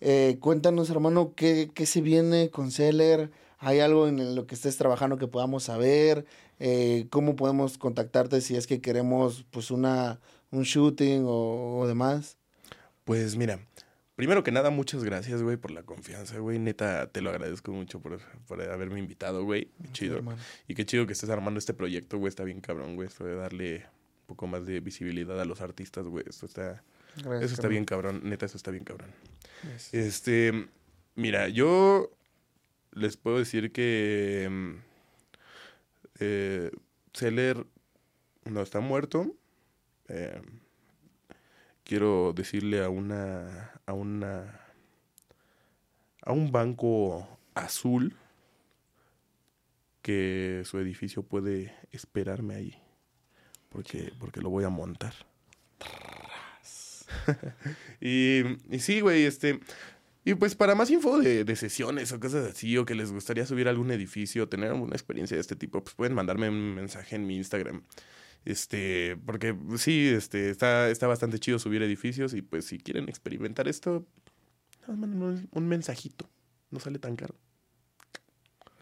[0.00, 3.30] Eh, cuéntanos, hermano, ¿qué, qué se viene con Seller?
[3.58, 6.24] ¿Hay algo en lo que estés trabajando que podamos saber?
[6.58, 12.38] Eh, ¿Cómo podemos contactarte si es que queremos pues una, un shooting o, o demás?
[13.04, 13.60] Pues mira,
[14.22, 16.60] primero que nada, muchas gracias, güey, por la confianza, güey.
[16.60, 19.72] Neta, te lo agradezco mucho por, por haberme invitado, güey.
[19.82, 20.18] Qué chido.
[20.18, 20.40] hermano.
[20.68, 22.28] Y qué chido que estés armando este proyecto, güey.
[22.28, 23.08] Está bien cabrón, güey.
[23.08, 26.24] Esto de darle un poco más de visibilidad a los artistas, güey.
[26.28, 26.84] Esto está,
[27.16, 28.20] Gracias, eso está bien cabrón.
[28.22, 29.10] Neta, eso está bien cabrón.
[29.90, 30.68] Este,
[31.16, 32.16] mira, yo
[32.92, 34.72] les puedo decir que mm,
[36.20, 36.70] eh,
[37.12, 37.66] Celer
[38.44, 39.34] no está muerto.
[40.06, 40.40] Eh,
[41.84, 44.60] quiero decirle a una, a una,
[46.22, 48.16] a un banco azul
[50.02, 52.74] que su edificio puede esperarme ahí,
[53.68, 55.14] porque, porque lo voy a montar.
[58.00, 58.42] y,
[58.74, 59.60] y sí, güey, este,
[60.24, 63.46] y pues para más info de, de sesiones o cosas así, o que les gustaría
[63.46, 67.16] subir a algún edificio, tener alguna experiencia de este tipo, pues pueden mandarme un mensaje
[67.16, 67.82] en mi Instagram.
[68.44, 73.68] Este, porque sí, este, está, está bastante chido subir edificios y pues si quieren experimentar
[73.68, 74.04] esto,
[74.88, 76.28] un, un mensajito.
[76.70, 77.34] No sale tan caro.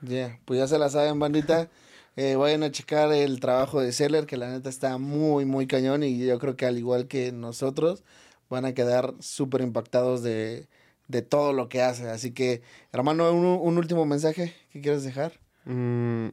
[0.02, 1.68] Ya, pues ya se la saben, bandita.
[2.16, 6.02] Eh, vayan a checar el trabajo de Seller, que la neta está muy, muy cañón.
[6.02, 8.02] Y yo creo que al igual que nosotros,
[8.50, 10.68] van a quedar súper impactados de,
[11.08, 12.10] de todo lo que hace.
[12.10, 12.62] Así que,
[12.92, 15.40] hermano, un, un último mensaje que quieres dejar.
[15.64, 16.28] Mm,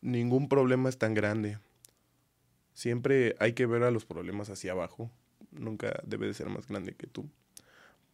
[0.00, 1.58] ningún problema es tan grande.
[2.78, 5.10] Siempre hay que ver a los problemas hacia abajo.
[5.50, 7.28] Nunca debe de ser más grande que tú.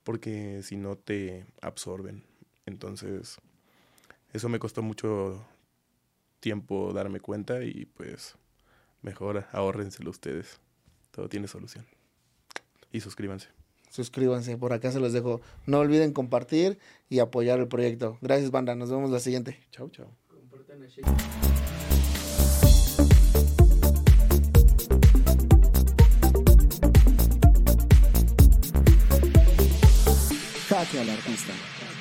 [0.05, 2.25] Porque si no te absorben.
[2.65, 3.37] Entonces,
[4.33, 5.45] eso me costó mucho
[6.41, 8.37] tiempo darme cuenta y pues
[9.03, 10.59] mejor ahórrenselo ustedes.
[11.11, 11.85] Todo tiene solución.
[12.91, 13.49] Y suscríbanse.
[13.91, 15.43] Suscríbanse, por acá se los dejo.
[15.67, 16.79] No olviden compartir
[17.11, 18.17] y apoyar el proyecto.
[18.23, 18.75] Gracias, banda.
[18.75, 19.61] Nos vemos la siguiente.
[19.73, 20.11] Chao, chao.
[30.95, 31.94] hacia el artista.